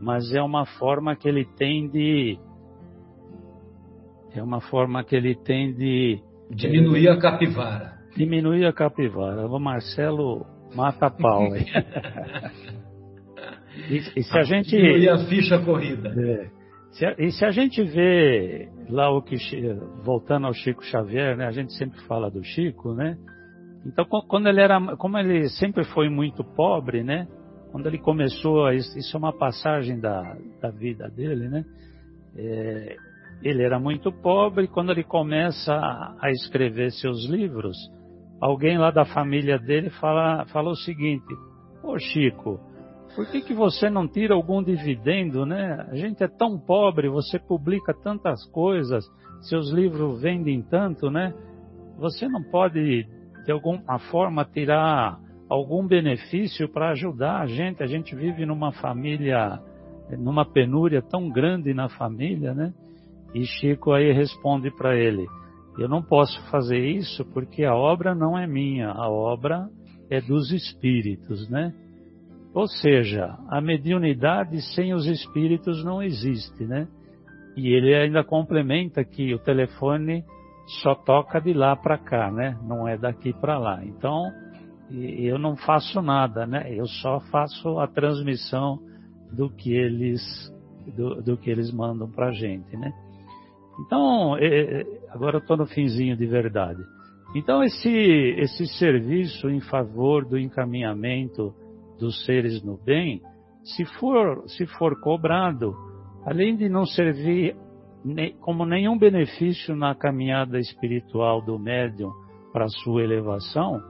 [0.00, 2.38] Mas é uma forma que ele tem de,
[4.34, 6.20] é uma forma que ele tem de
[6.50, 7.92] diminuir a capivara.
[8.16, 9.46] Diminuir a capivara.
[9.46, 11.64] O Marcelo mata pau aí.
[13.88, 14.76] E, e se a gente.
[14.76, 16.10] E a ficha corrida.
[16.10, 16.50] É,
[16.90, 19.36] se a, e se a gente vê lá o que.
[20.04, 21.46] Voltando ao Chico Xavier, né?
[21.46, 23.16] A gente sempre fala do Chico, né?
[23.86, 24.78] Então, quando ele era.
[24.96, 27.26] Como ele sempre foi muito pobre, né?
[27.70, 28.70] Quando ele começou.
[28.70, 31.64] Isso é uma passagem da, da vida dele, né?
[32.36, 32.96] É,
[33.42, 34.68] ele era muito pobre.
[34.68, 35.74] Quando ele começa
[36.20, 37.76] a escrever seus livros,
[38.40, 41.34] alguém lá da família dele fala, fala o seguinte:
[41.82, 42.72] Ô Chico
[43.14, 45.86] por que, que você não tira algum dividendo, né?
[45.90, 49.04] A gente é tão pobre, você publica tantas coisas,
[49.42, 51.34] seus livros vendem tanto, né?
[51.98, 53.06] Você não pode,
[53.44, 55.18] de alguma forma, tirar
[55.48, 57.82] algum benefício para ajudar a gente?
[57.82, 59.60] A gente vive numa família,
[60.18, 62.72] numa penúria tão grande na família, né?
[63.34, 65.26] E Chico aí responde para ele:
[65.78, 69.68] Eu não posso fazer isso porque a obra não é minha, a obra
[70.10, 71.72] é dos espíritos, né?
[72.54, 76.86] Ou seja, a mediunidade sem os espíritos não existe, né?
[77.56, 80.22] E ele ainda complementa que o telefone
[80.82, 82.58] só toca de lá para cá, né?
[82.62, 83.82] Não é daqui para lá.
[83.84, 84.30] Então,
[84.90, 86.66] eu não faço nada, né?
[86.70, 88.78] Eu só faço a transmissão
[89.32, 90.20] do que eles
[90.94, 92.92] do, do que eles mandam para gente, né?
[93.80, 94.34] Então,
[95.10, 96.82] agora eu estou no finzinho de verdade.
[97.34, 101.54] Então, esse, esse serviço em favor do encaminhamento
[101.98, 103.22] dos seres no bem,
[103.64, 105.74] se for, se for cobrado,
[106.26, 107.56] além de não servir
[108.40, 112.10] como nenhum benefício na caminhada espiritual do médium
[112.52, 113.80] para sua elevação,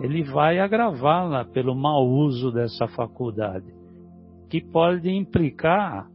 [0.00, 3.66] ele vai agravá-la pelo mau uso dessa faculdade,
[4.48, 6.08] que pode implicar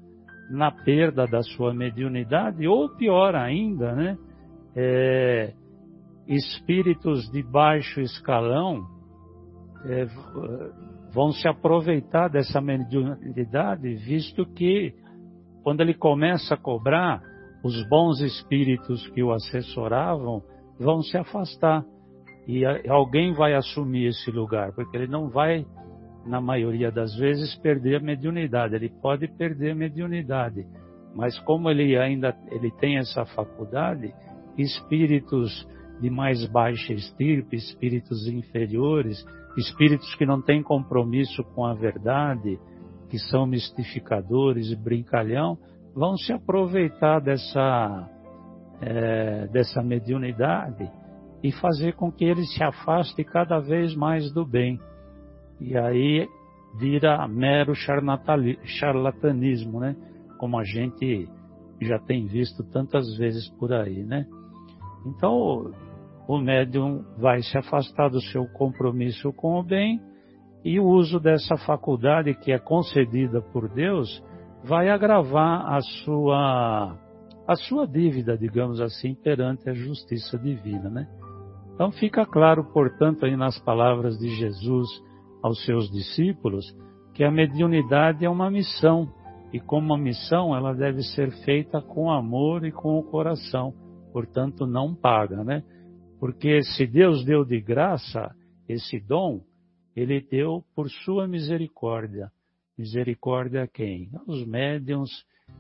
[0.50, 4.18] na perda da sua mediunidade, ou pior ainda, né?
[4.76, 5.54] É,
[6.28, 8.86] espíritos de baixo escalão
[9.86, 10.06] é,
[11.14, 14.94] vão se aproveitar dessa mediunidade, visto que
[15.64, 17.22] quando ele começa a cobrar,
[17.64, 20.44] os bons espíritos que o assessoravam
[20.78, 21.86] vão se afastar
[22.46, 25.66] e alguém vai assumir esse lugar, porque ele não vai,
[26.26, 28.76] na maioria das vezes, perder a mediunidade.
[28.76, 30.66] Ele pode perder a mediunidade,
[31.16, 34.14] mas como ele ainda ele tem essa faculdade,
[34.58, 35.68] espíritos
[36.00, 39.24] de mais baixa estirpe, espíritos inferiores,
[39.58, 42.60] espíritos que não têm compromisso com a verdade,
[43.10, 45.58] que são mistificadores brincalhão,
[45.94, 48.10] vão se aproveitar dessa,
[48.82, 50.90] é, dessa mediunidade
[51.44, 54.80] e fazer com que ele se afaste cada vez mais do bem.
[55.60, 56.28] E aí
[56.78, 59.96] vira mero charlatanismo, né?
[60.40, 61.28] Como a gente
[61.82, 64.26] já tem visto tantas vezes por aí, né?
[65.06, 65.72] Então,
[66.28, 70.00] o médium vai se afastar do seu compromisso com o bem
[70.64, 74.24] e o uso dessa faculdade que é concedida por Deus
[74.64, 76.98] vai agravar a sua
[77.46, 81.10] a sua dívida, digamos assim, perante a justiça divina, né?
[81.74, 84.88] Então fica claro, portanto, aí nas palavras de Jesus
[85.44, 86.66] aos seus discípulos,
[87.14, 89.14] que a mediunidade é uma missão
[89.52, 93.74] e como missão ela deve ser feita com amor e com o coração,
[94.12, 95.64] portanto não paga, né?
[96.20, 98.34] Porque se Deus deu de graça
[98.68, 99.42] esse dom,
[99.96, 102.32] ele deu por sua misericórdia.
[102.78, 104.10] Misericórdia a quem?
[104.26, 105.12] Aos médiums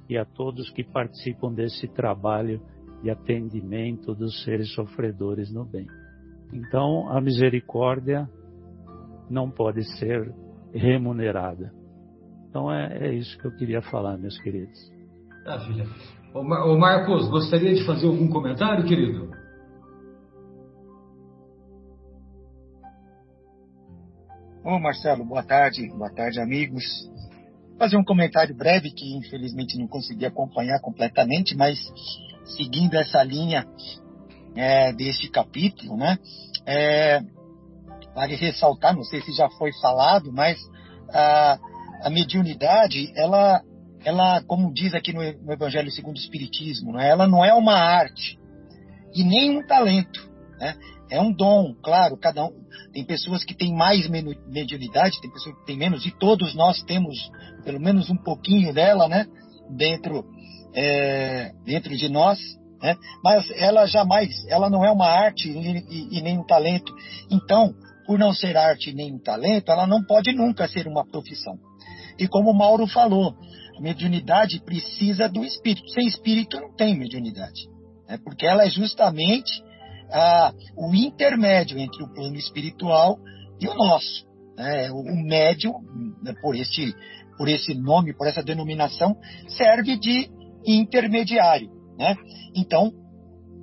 [0.09, 2.59] e a todos que participam desse trabalho
[3.03, 5.86] de atendimento dos seres sofredores no bem.
[6.51, 8.27] Então, a misericórdia
[9.30, 10.34] não pode ser
[10.74, 11.71] remunerada.
[12.49, 14.80] Então, é, é isso que eu queria falar, meus queridos.
[15.43, 15.86] Tá, filha.
[16.34, 19.32] Ô, Marcos, gostaria de fazer algum comentário, querido?
[24.63, 26.84] Ô Marcelo, boa tarde, boa tarde amigos.
[27.69, 31.78] Vou fazer um comentário breve que infelizmente não consegui acompanhar completamente, mas
[32.45, 33.67] seguindo essa linha
[34.55, 36.17] é, deste capítulo, né?
[36.65, 37.19] É,
[38.16, 40.57] vale ressaltar, não sei se já foi falado, mas
[41.11, 41.59] a,
[42.03, 43.61] a mediunidade, ela,
[44.03, 47.76] ela, como diz aqui no, no Evangelho segundo o Espiritismo, né, ela não é uma
[47.76, 48.38] arte
[49.14, 50.32] e nem um talento.
[50.59, 50.76] Né?
[51.09, 52.64] É um dom, claro, cada um.
[52.91, 57.16] Tem pessoas que têm mais mediunidade, tem pessoas que têm menos, e todos nós temos
[57.64, 59.28] pelo menos um pouquinho dela, né?
[59.70, 60.26] Dentro,
[60.74, 62.39] é, dentro de nós.
[62.82, 62.97] Né?
[63.24, 66.93] Mas ela jamais, ela não é uma arte e, e, e nem um talento.
[67.32, 67.74] Então,
[68.14, 71.57] por não ser arte nem talento, ela não pode nunca ser uma profissão.
[72.20, 73.36] E como o Mauro falou,
[73.76, 75.89] a mediunidade precisa do espírito.
[75.89, 77.68] Sem espírito não tem mediunidade.
[78.07, 78.20] Né?
[78.24, 79.51] Porque ela é justamente
[80.11, 83.18] ah, o intermédio entre o plano espiritual
[83.59, 84.28] e o nosso.
[84.55, 84.91] Né?
[84.91, 85.74] O, o médium,
[86.22, 86.93] né, por, este,
[87.36, 89.16] por esse nome, por essa denominação,
[89.47, 90.30] serve de
[90.64, 91.72] intermediário.
[91.97, 92.16] Né?
[92.55, 92.91] Então,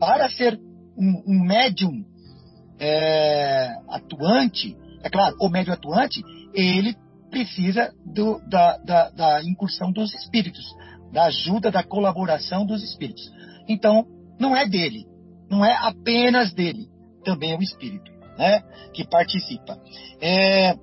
[0.00, 0.58] para ser
[0.98, 2.09] um, um médium
[2.80, 6.22] é, atuante, é claro, o médium atuante,
[6.54, 6.96] ele
[7.30, 10.64] precisa do, da, da, da, incursão dos espíritos,
[11.12, 13.30] da ajuda, da colaboração dos espíritos.
[13.68, 14.06] Então,
[14.38, 15.06] não é dele,
[15.48, 16.88] não é apenas dele,
[17.24, 18.62] também é o espírito né,
[18.94, 19.78] que participa.
[20.20, 20.74] É,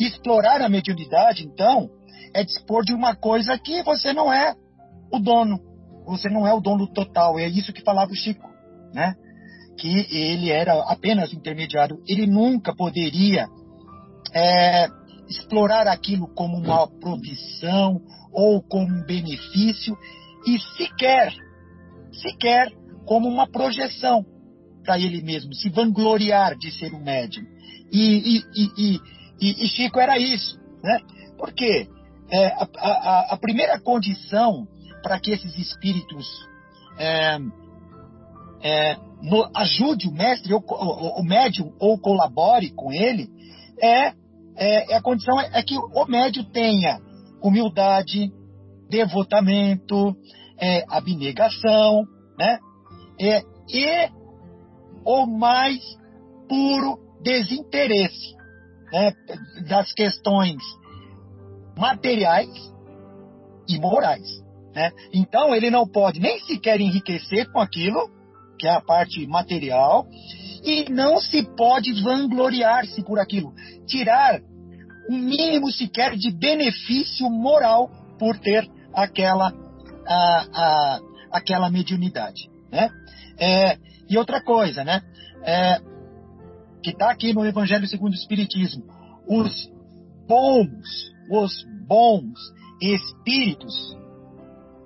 [0.00, 1.88] explorar a mediunidade, então,
[2.34, 4.54] é dispor de uma coisa que você não é
[5.12, 5.60] o dono,
[6.04, 8.48] você não é o dono total, é isso que falava o Chico,
[8.92, 9.14] né?
[9.78, 13.46] Que ele era apenas intermediário, ele nunca poderia
[14.32, 14.88] é,
[15.28, 18.00] explorar aquilo como uma profissão
[18.32, 19.96] ou como um benefício
[20.46, 21.32] e sequer,
[22.12, 22.72] sequer
[23.04, 24.24] como uma projeção
[24.84, 27.44] para ele mesmo, se vangloriar de ser um médium.
[27.92, 29.00] E, e,
[29.40, 31.00] e, e Chico era isso, né?
[31.36, 31.88] Porque
[32.30, 34.66] é, a, a, a, primeira condição
[35.02, 36.26] para que esses espíritos
[36.98, 37.38] é,
[38.62, 43.28] é, no, ajude o mestre, ou, o, o médium, ou colabore com ele,
[43.80, 44.12] é,
[44.56, 47.00] é, é a condição é, é, que o médium tenha
[47.42, 48.32] humildade,
[48.88, 50.16] devotamento,
[50.58, 52.04] é, abnegação,
[52.38, 52.58] né?
[53.20, 54.10] é, e
[55.04, 55.80] o mais
[56.48, 58.34] puro desinteresse
[58.92, 59.12] né,
[59.68, 60.62] das questões
[61.76, 62.48] materiais
[63.68, 64.26] e morais.
[64.74, 64.90] Né?
[65.12, 68.10] Então ele não pode nem sequer enriquecer com aquilo,
[68.58, 70.06] que é a parte material,
[70.64, 73.54] e não se pode vangloriar-se por aquilo,
[73.86, 74.40] tirar
[75.08, 77.88] um mínimo sequer de benefício moral
[78.18, 79.52] por ter aquela,
[80.06, 81.00] a, a,
[81.30, 82.48] aquela mediunidade.
[82.70, 82.88] Né?
[83.38, 83.78] É,
[84.08, 85.02] e outra coisa, né?
[85.44, 85.80] É,
[86.82, 88.84] que está aqui no Evangelho segundo o Espiritismo,
[89.28, 89.70] os
[90.26, 92.38] bons, os bons
[92.80, 93.96] espíritos,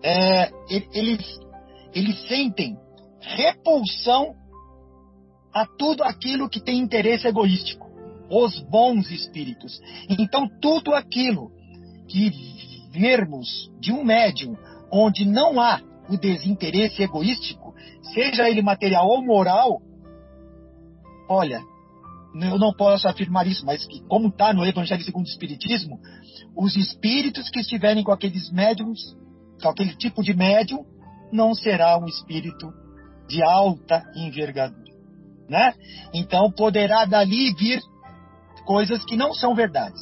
[0.03, 0.51] é,
[0.95, 1.41] eles,
[1.95, 2.77] eles sentem
[3.21, 4.35] repulsão
[5.53, 7.89] a tudo aquilo que tem interesse egoístico.
[8.31, 9.81] Os bons espíritos.
[10.09, 11.51] Então, tudo aquilo
[12.09, 12.31] que
[12.93, 14.57] vermos de um médium
[14.93, 17.75] onde não há o desinteresse egoístico,
[18.15, 19.81] seja ele material ou moral,
[21.29, 21.61] olha,
[22.35, 25.99] eu não posso afirmar isso, mas que, como está no Evangelho segundo o Espiritismo,
[26.57, 29.01] os espíritos que estiverem com aqueles médiums,
[29.61, 30.85] com aquele tipo de médium,
[31.33, 32.73] não será um espírito
[33.31, 34.91] de alta envergadura.
[35.49, 35.73] Né?
[36.13, 37.81] Então poderá dali vir
[38.67, 40.01] coisas que não são verdades.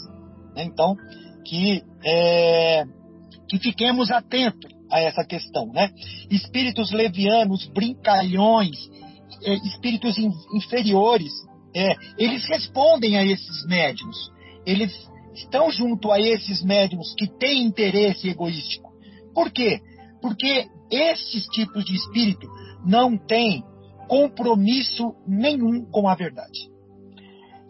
[0.54, 0.64] Né?
[0.64, 0.96] Então,
[1.44, 2.84] que, é,
[3.48, 5.90] que fiquemos atentos a essa questão, né?
[6.30, 8.76] Espíritos levianos, brincalhões,
[9.42, 11.32] é, espíritos in, inferiores,
[11.74, 14.16] é, eles respondem a esses médiums.
[14.64, 14.92] Eles
[15.34, 18.90] estão junto a esses médiums que têm interesse egoístico.
[19.34, 19.80] Por quê?
[20.22, 22.46] Porque esses tipos de espírito
[22.84, 23.62] não têm
[24.08, 26.58] compromisso nenhum com a verdade.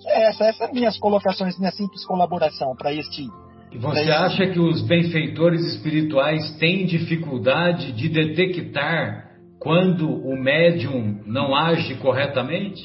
[0.07, 3.29] Essa, essas são minhas colocações, minha simples colaboração para este
[3.71, 9.29] e você acha que os benfeitores espirituais têm dificuldade de detectar
[9.59, 12.83] quando o médium não age corretamente?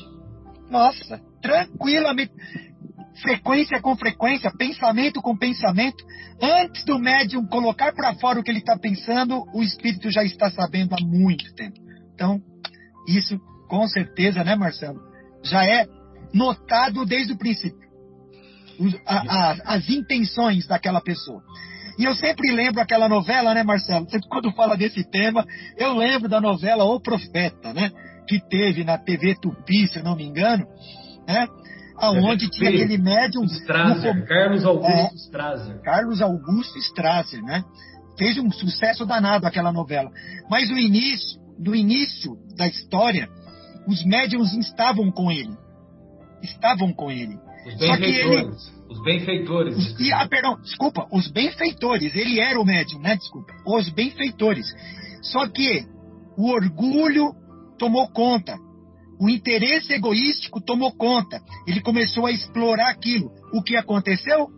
[0.69, 2.33] Nossa, tranquilamente.
[3.21, 6.03] Frequência com frequência, pensamento com pensamento.
[6.41, 10.49] Antes do médium colocar para fora o que ele está pensando, o espírito já está
[10.49, 11.79] sabendo há muito tempo.
[12.13, 12.41] Então,
[13.07, 14.99] isso com certeza, né, Marcelo?
[15.43, 15.85] Já é
[16.33, 17.83] notado desde o princípio
[19.05, 21.41] a, a, as intenções daquela pessoa.
[21.97, 24.09] E eu sempre lembro aquela novela, né, Marcelo?
[24.09, 25.45] Sempre quando fala desse tema,
[25.77, 27.91] eu lembro da novela O Profeta, né?
[28.27, 30.65] Que teve na TV Tupi, se não me engano,
[31.27, 31.47] né?
[32.03, 33.45] Aonde tinha aquele médium.
[33.45, 35.81] Strasser, no, Carlos Augusto é, Strasser.
[35.81, 37.63] Carlos Augusto Strasser, né?
[38.17, 40.11] Fez um sucesso danado aquela novela.
[40.49, 43.29] Mas o início, no início da história,
[43.87, 45.57] os médiums estavam com ele.
[46.41, 47.37] estavam com ele.
[47.65, 48.67] Os benfeitores.
[48.67, 49.77] Ele, os benfeitores.
[49.77, 52.15] Os, e, ah, perdão, desculpa, os benfeitores.
[52.15, 53.15] Ele era o médium, né?
[53.15, 53.53] Desculpa.
[53.65, 54.67] Os benfeitores.
[55.21, 55.85] Só que
[56.37, 57.33] o orgulho
[57.77, 58.55] tomou conta.
[59.23, 61.41] O interesse egoístico tomou conta.
[61.65, 63.31] Ele começou a explorar aquilo.
[63.53, 64.49] O que aconteceu?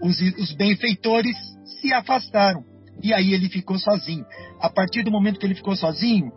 [0.00, 1.36] Os, os benfeitores
[1.80, 2.62] se afastaram.
[3.02, 4.24] E aí ele ficou sozinho.
[4.60, 6.30] A partir do momento que ele ficou sozinho,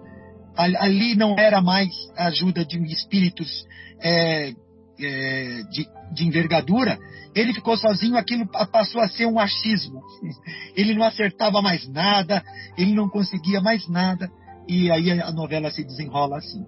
[0.56, 3.64] ali não era mais a ajuda de espíritos
[4.02, 4.54] é,
[5.00, 6.98] é, de, de, envergadura,
[7.36, 10.02] ele ficou sozinho, aquilo passou a ser um achismo.
[10.76, 12.44] Ele não acertava mais nada,
[12.76, 14.28] ele não conseguia mais nada,
[14.68, 16.66] e aí a novela se desenrola assim.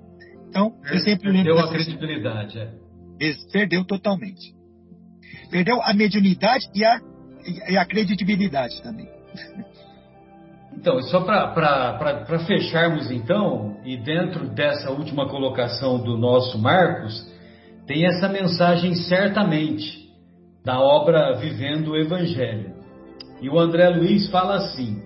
[0.50, 1.54] Então, eu sempre lembro.
[1.54, 2.72] Perdeu a credibilidade, é.
[3.52, 4.54] Perdeu totalmente.
[5.52, 7.00] Perdeu a mediunidade e a,
[7.70, 9.08] e a credibilidade também.
[10.72, 17.28] Então, só para fecharmos então, e dentro dessa última colocação do nosso Marcos,
[17.86, 20.10] tem essa mensagem certamente
[20.64, 22.76] da obra Vivendo o Evangelho.
[23.42, 25.02] E o André Luiz fala assim: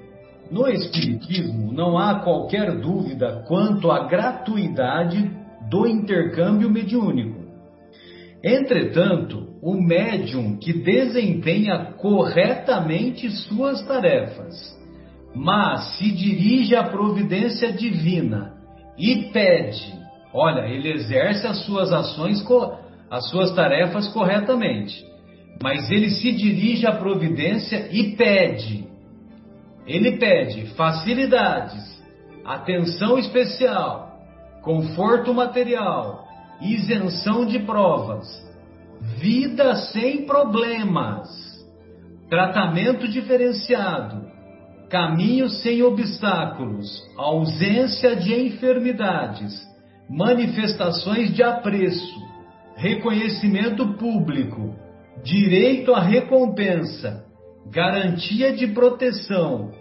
[0.54, 5.32] no Espiritismo não há qualquer dúvida quanto à gratuidade
[5.68, 7.42] do intercâmbio mediúnico.
[8.44, 14.54] Entretanto, o médium que desempenha corretamente suas tarefas,
[15.34, 18.54] mas se dirige à providência divina
[18.96, 19.92] e pede,
[20.32, 22.46] olha, ele exerce as suas ações,
[23.10, 25.04] as suas tarefas corretamente,
[25.64, 28.93] mas ele se dirige à providência e pede,
[29.86, 32.02] ele pede facilidades,
[32.46, 34.20] atenção especial,
[34.62, 36.28] conforto material,
[36.62, 38.28] isenção de provas,
[39.18, 41.30] vida sem problemas,
[42.30, 44.32] tratamento diferenciado,
[44.90, 49.54] caminho sem obstáculos, ausência de enfermidades,
[50.10, 52.22] manifestações de apreço,
[52.76, 54.76] reconhecimento público,
[55.24, 57.23] direito à recompensa,
[57.72, 59.72] garantia de proteção,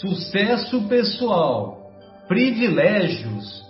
[0.00, 1.90] sucesso pessoal,
[2.28, 3.62] privilégios,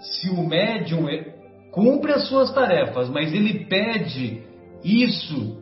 [0.00, 1.34] se o médium é,
[1.72, 4.42] cumpre as suas tarefas, mas ele pede
[4.84, 5.58] isso,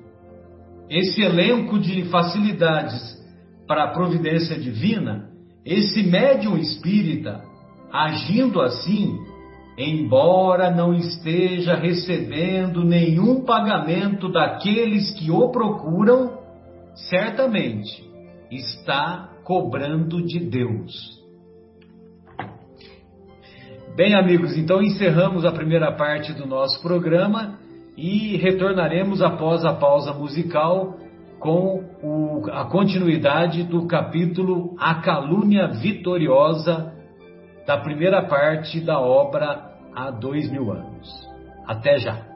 [0.90, 3.18] esse elenco de facilidades
[3.66, 5.30] para a providência divina,
[5.64, 7.40] esse médium espírita,
[7.90, 9.16] agindo assim,
[9.78, 16.41] embora não esteja recebendo nenhum pagamento daqueles que o procuram,
[16.94, 18.10] certamente
[18.51, 21.23] está cobrando de Deus.
[23.97, 27.59] Bem, amigos, então encerramos a primeira parte do nosso programa
[27.97, 30.97] e retornaremos após a pausa musical
[31.39, 36.93] com o, a continuidade do capítulo A Calúnia Vitoriosa
[37.66, 41.09] da primeira parte da obra Há Dois Mil Anos.
[41.66, 42.31] Até já!